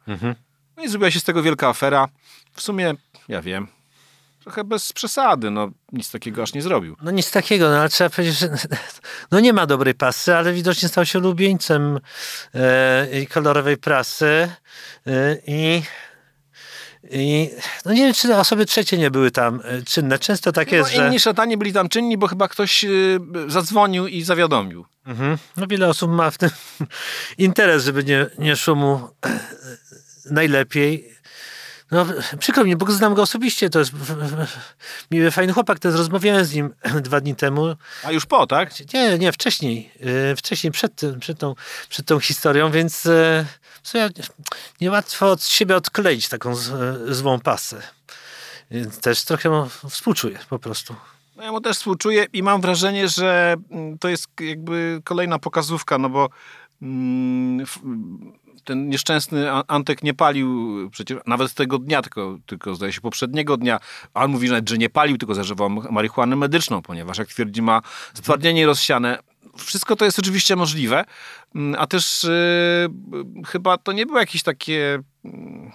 Mhm. 0.08 0.34
No 0.76 0.82
i 0.84 0.88
zrobiła 0.88 1.10
się 1.10 1.20
z 1.20 1.24
tego 1.24 1.42
wielka 1.42 1.68
afera. 1.68 2.08
W 2.54 2.62
sumie, 2.62 2.94
ja 3.28 3.42
wiem, 3.42 3.68
trochę 4.40 4.64
bez 4.64 4.92
przesady, 4.92 5.50
no 5.50 5.70
nic 5.92 6.10
takiego 6.10 6.42
aż 6.42 6.52
nie 6.54 6.62
zrobił. 6.62 6.96
No 7.02 7.10
nic 7.10 7.30
takiego, 7.30 7.70
no 7.70 7.76
ale 7.76 7.88
trzeba 7.88 8.10
powiedzieć, 8.10 8.38
że 8.38 8.48
no 9.32 9.40
nie 9.40 9.52
ma 9.52 9.66
dobrej 9.66 9.94
pasy, 9.94 10.34
ale 10.34 10.52
widocznie 10.52 10.88
stał 10.88 11.06
się 11.06 11.18
ulubieńcem 11.18 12.00
e, 12.54 13.26
kolorowej 13.26 13.76
prasy 13.76 14.48
e, 15.06 15.36
i 15.46 15.82
i 17.10 17.50
no 17.84 17.92
nie 17.92 18.02
wiem, 18.04 18.14
czy 18.14 18.36
osoby 18.36 18.66
trzecie 18.66 18.98
nie 18.98 19.10
były 19.10 19.30
tam 19.30 19.60
e, 19.64 19.82
czynne. 19.82 20.18
Często 20.18 20.52
tak 20.52 20.70
No, 20.70 20.76
jest, 20.76 20.90
że... 20.92 21.06
inni 21.06 21.20
szatani 21.20 21.56
byli 21.56 21.72
tam 21.72 21.88
czynni, 21.88 22.18
bo 22.18 22.26
chyba 22.26 22.48
ktoś 22.48 22.84
y, 22.84 23.20
zadzwonił 23.46 24.06
i 24.06 24.22
zawiadomił. 24.22 24.86
Mhm. 25.06 25.38
No 25.56 25.66
wiele 25.66 25.88
osób 25.88 26.10
ma 26.10 26.30
w 26.30 26.38
tym 26.38 26.50
interes, 27.38 27.84
żeby 27.84 28.04
nie, 28.04 28.26
nie 28.38 28.56
szło 28.56 28.74
mu 28.74 29.08
najlepiej. 30.30 31.13
No, 31.90 32.06
przykro 32.38 32.64
mi, 32.64 32.76
bo 32.76 32.92
znam 32.92 33.14
go 33.14 33.22
osobiście, 33.22 33.70
to 33.70 33.78
jest 33.78 33.92
miły, 35.10 35.30
fajny 35.30 35.52
chłopak, 35.52 35.78
też 35.78 35.94
rozmawiałem 35.94 36.44
z 36.44 36.54
nim 36.54 36.74
dwa 37.02 37.20
dni 37.20 37.36
temu. 37.36 37.76
A 38.04 38.12
już 38.12 38.26
po, 38.26 38.46
tak? 38.46 38.70
Nie, 38.94 39.18
nie, 39.18 39.32
wcześniej, 39.32 39.90
yy, 40.00 40.36
wcześniej 40.36 40.70
przed, 40.70 40.94
tym, 40.94 41.20
przed, 41.20 41.38
tą, 41.38 41.54
przed 41.88 42.06
tą 42.06 42.20
historią, 42.20 42.70
więc 42.70 43.02
co 43.82 43.98
ja, 43.98 44.08
niełatwo 44.80 45.30
od 45.30 45.44
siebie 45.44 45.76
odkleić 45.76 46.28
taką 46.28 46.54
z, 46.54 46.70
złą 47.16 47.40
pasę. 47.40 47.82
Więc 48.70 49.00
też 49.00 49.24
trochę 49.24 49.50
mu 49.50 49.68
współczuję 49.90 50.38
po 50.48 50.58
prostu. 50.58 50.94
No 51.36 51.42
ja 51.42 51.52
mu 51.52 51.60
też 51.60 51.76
współczuję 51.76 52.26
i 52.32 52.42
mam 52.42 52.60
wrażenie, 52.60 53.08
że 53.08 53.56
mm, 53.70 53.98
to 53.98 54.08
jest 54.08 54.28
jakby 54.40 55.00
kolejna 55.04 55.38
pokazówka, 55.38 55.98
no 55.98 56.08
bo 56.08 56.28
mm, 56.82 57.66
ten 58.64 58.88
nieszczęsny 58.88 59.52
Antek 59.52 60.02
nie 60.02 60.14
palił 60.14 60.90
przecież 60.90 61.18
nawet 61.26 61.54
tego 61.54 61.78
dnia, 61.78 62.02
tylko, 62.02 62.38
tylko 62.46 62.74
zdaje 62.74 62.92
się 62.92 63.00
poprzedniego 63.00 63.56
dnia. 63.56 63.80
A 64.14 64.24
on 64.24 64.30
mówi 64.30 64.48
nawet, 64.48 64.68
że 64.70 64.78
nie 64.78 64.90
palił, 64.90 65.18
tylko 65.18 65.34
zażywał 65.34 65.70
marihuanę 65.70 66.36
medyczną, 66.36 66.82
ponieważ 66.82 67.18
jak 67.18 67.28
twierdzi 67.28 67.62
ma 67.62 67.82
stwardnienie 68.14 68.66
rozsiane. 68.66 69.18
Wszystko 69.56 69.96
to 69.96 70.04
jest 70.04 70.18
oczywiście 70.18 70.56
możliwe, 70.56 71.04
mm, 71.54 71.76
a 71.78 71.86
też 71.86 72.24
y, 72.24 72.88
chyba 73.46 73.78
to 73.78 73.92
nie 73.92 74.06
było 74.06 74.18
jakieś 74.18 74.42
takie 74.42 75.02
mm, 75.24 75.70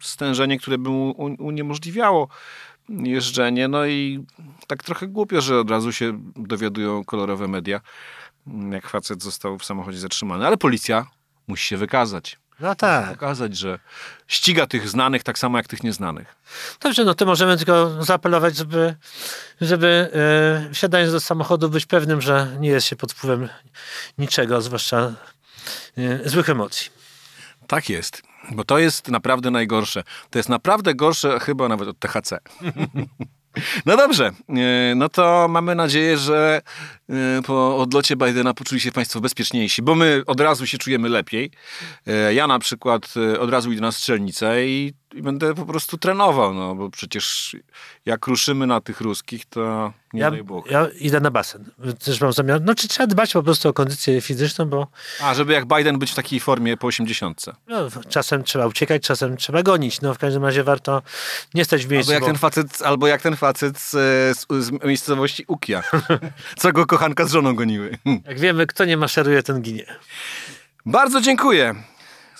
stężenie, 0.00 0.58
które 0.58 0.78
by 0.78 0.90
mu 0.90 1.14
un- 1.16 1.36
uniemożliwiało 1.38 2.28
jeżdżenie. 2.88 3.68
No 3.68 3.86
i 3.86 4.24
tak 4.66 4.82
trochę 4.82 5.06
głupio, 5.06 5.40
że 5.40 5.58
od 5.58 5.70
razu 5.70 5.92
się 5.92 6.20
dowiadują 6.36 7.04
kolorowe 7.04 7.48
media, 7.48 7.80
jak 8.70 8.88
facet 8.88 9.22
został 9.22 9.58
w 9.58 9.64
samochodzie 9.64 9.98
zatrzymany. 9.98 10.46
Ale 10.46 10.56
policja 10.56 11.06
musi 11.46 11.66
się 11.66 11.76
wykazać. 11.76 12.38
No 12.60 12.74
tak. 12.74 13.10
Pokazać, 13.10 13.56
że 13.56 13.78
ściga 14.28 14.66
tych 14.66 14.88
znanych 14.88 15.22
tak 15.22 15.38
samo 15.38 15.58
jak 15.58 15.68
tych 15.68 15.82
nieznanych. 15.82 16.36
Dobrze, 16.80 17.04
no 17.04 17.14
to 17.14 17.26
możemy 17.26 17.56
tylko 17.56 18.04
zaapelować, 18.04 18.56
żeby, 18.56 18.96
żeby 19.60 20.10
e, 20.68 20.74
wsiadając 20.74 21.12
do 21.12 21.20
samochodu 21.20 21.68
być 21.68 21.86
pewnym, 21.86 22.20
że 22.20 22.56
nie 22.60 22.68
jest 22.68 22.86
się 22.86 22.96
pod 22.96 23.12
wpływem 23.12 23.48
niczego, 24.18 24.62
zwłaszcza 24.62 25.12
e, 25.98 26.28
złych 26.28 26.48
emocji. 26.48 26.90
Tak 27.66 27.88
jest. 27.88 28.22
Bo 28.50 28.64
to 28.64 28.78
jest 28.78 29.08
naprawdę 29.08 29.50
najgorsze. 29.50 30.04
To 30.30 30.38
jest 30.38 30.48
naprawdę 30.48 30.94
gorsze 30.94 31.40
chyba 31.40 31.68
nawet 31.68 31.88
od 31.88 31.98
THC. 31.98 32.38
No 33.86 33.96
dobrze, 33.96 34.30
e, 34.48 34.94
no 34.96 35.08
to 35.08 35.46
mamy 35.48 35.74
nadzieję, 35.74 36.16
że 36.16 36.62
e, 37.10 37.42
po 37.46 37.76
odlocie 37.78 38.16
Bidena 38.16 38.54
poczuli 38.54 38.80
się 38.80 38.92
Państwo 38.92 39.20
bezpieczniejsi, 39.20 39.82
bo 39.82 39.94
my 39.94 40.22
od 40.26 40.40
razu 40.40 40.66
się 40.66 40.78
czujemy 40.78 41.08
lepiej. 41.08 41.50
E, 42.06 42.34
Ja 42.34 42.46
na 42.46 42.58
przykład 42.58 43.14
od 43.40 43.50
razu 43.50 43.72
idę 43.72 43.80
na 43.82 43.92
strzelnicę 43.92 44.66
i, 44.66 44.92
i 45.14 45.22
będę 45.22 45.54
po 45.54 45.66
prostu 45.66 45.98
trenował, 45.98 46.54
no 46.54 46.74
bo 46.74 46.90
przecież 46.90 47.56
jak 48.06 48.26
ruszymy 48.26 48.66
na 48.66 48.80
tych 48.80 49.00
ruskich, 49.00 49.44
to 49.46 49.92
nie 50.12 50.20
Ja, 50.20 50.30
daj 50.30 50.42
Bóg. 50.42 50.70
ja 50.70 50.86
idę 51.00 51.20
na 51.20 51.30
basen. 51.30 51.70
Też 52.04 52.20
mam 52.20 52.32
zamiar. 52.32 52.60
No, 52.64 52.74
czy 52.74 52.88
trzeba 52.88 53.06
dbać 53.06 53.32
po 53.32 53.42
prostu 53.42 53.68
o 53.68 53.72
kondycję 53.72 54.20
fizyczną, 54.20 54.64
bo 54.64 54.86
A, 55.22 55.34
żeby 55.34 55.52
jak 55.52 55.66
Biden 55.66 55.98
być 55.98 56.10
w 56.10 56.14
takiej 56.14 56.40
formie 56.40 56.76
po 56.76 56.86
80. 56.86 57.44
no, 57.66 57.76
czasem 58.08 58.44
trzeba 58.44 58.66
uciekać, 58.66 59.02
czasem 59.02 59.36
trzeba 59.36 59.62
gonić. 59.62 60.00
No, 60.00 60.14
w 60.14 60.18
każdym 60.18 60.44
razie 60.44 60.64
warto 60.64 61.02
nie 61.54 61.64
stać 61.64 61.86
w 61.86 61.90
miejscu. 61.90 62.12
Albo 62.12 62.14
jak 62.14 62.20
bo- 62.22 62.26
ten 62.26 62.38
facet, 62.38 62.82
albo 62.82 63.06
jak 63.06 63.22
ten 63.22 63.36
facet 63.36 63.78
z, 63.78 63.90
z, 64.38 64.46
z 64.64 64.84
miejscowości 64.84 65.44
Ukia, 65.48 65.82
co 66.58 66.72
go 66.72 66.86
kochanka 66.86 67.26
z 67.26 67.32
żoną 67.32 67.54
goniły. 67.54 67.98
Jak 68.26 68.38
wiemy, 68.40 68.66
kto 68.66 68.84
nie 68.84 68.96
maszeruje, 68.96 69.42
ten 69.42 69.62
ginie. 69.62 69.86
Bardzo 70.86 71.20
dziękuję. 71.20 71.74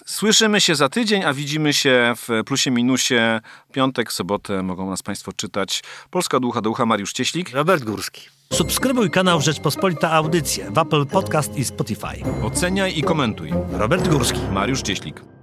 Słyszymy 0.04 0.60
się 0.60 0.74
za 0.74 0.88
tydzień, 0.88 1.24
a 1.24 1.34
widzimy 1.34 1.72
się 1.72 2.14
w 2.16 2.44
plusie 2.46 2.70
minusie. 2.70 3.40
Piątek, 3.72 4.12
sobotę 4.12 4.62
mogą 4.62 4.90
nas 4.90 5.02
Państwo 5.02 5.32
czytać. 5.32 5.82
Polska 6.10 6.40
Ducha 6.40 6.60
do 6.60 6.70
Ucha, 6.70 6.86
Mariusz 6.86 7.12
Cieślik. 7.12 7.50
Robert 7.50 7.84
Górski. 7.84 8.20
Subskrybuj 8.52 9.10
kanał 9.10 9.40
Rzeczpospolita 9.40 10.12
Audycje 10.12 10.70
w 10.70 10.78
Apple 10.78 11.06
Podcast 11.06 11.56
i 11.56 11.64
Spotify. 11.64 12.42
Oceniaj 12.42 12.98
i 12.98 13.02
komentuj. 13.02 13.50
Robert 13.72 14.08
Górski. 14.08 14.40
Mariusz 14.52 14.82
Cieślik. 14.82 15.33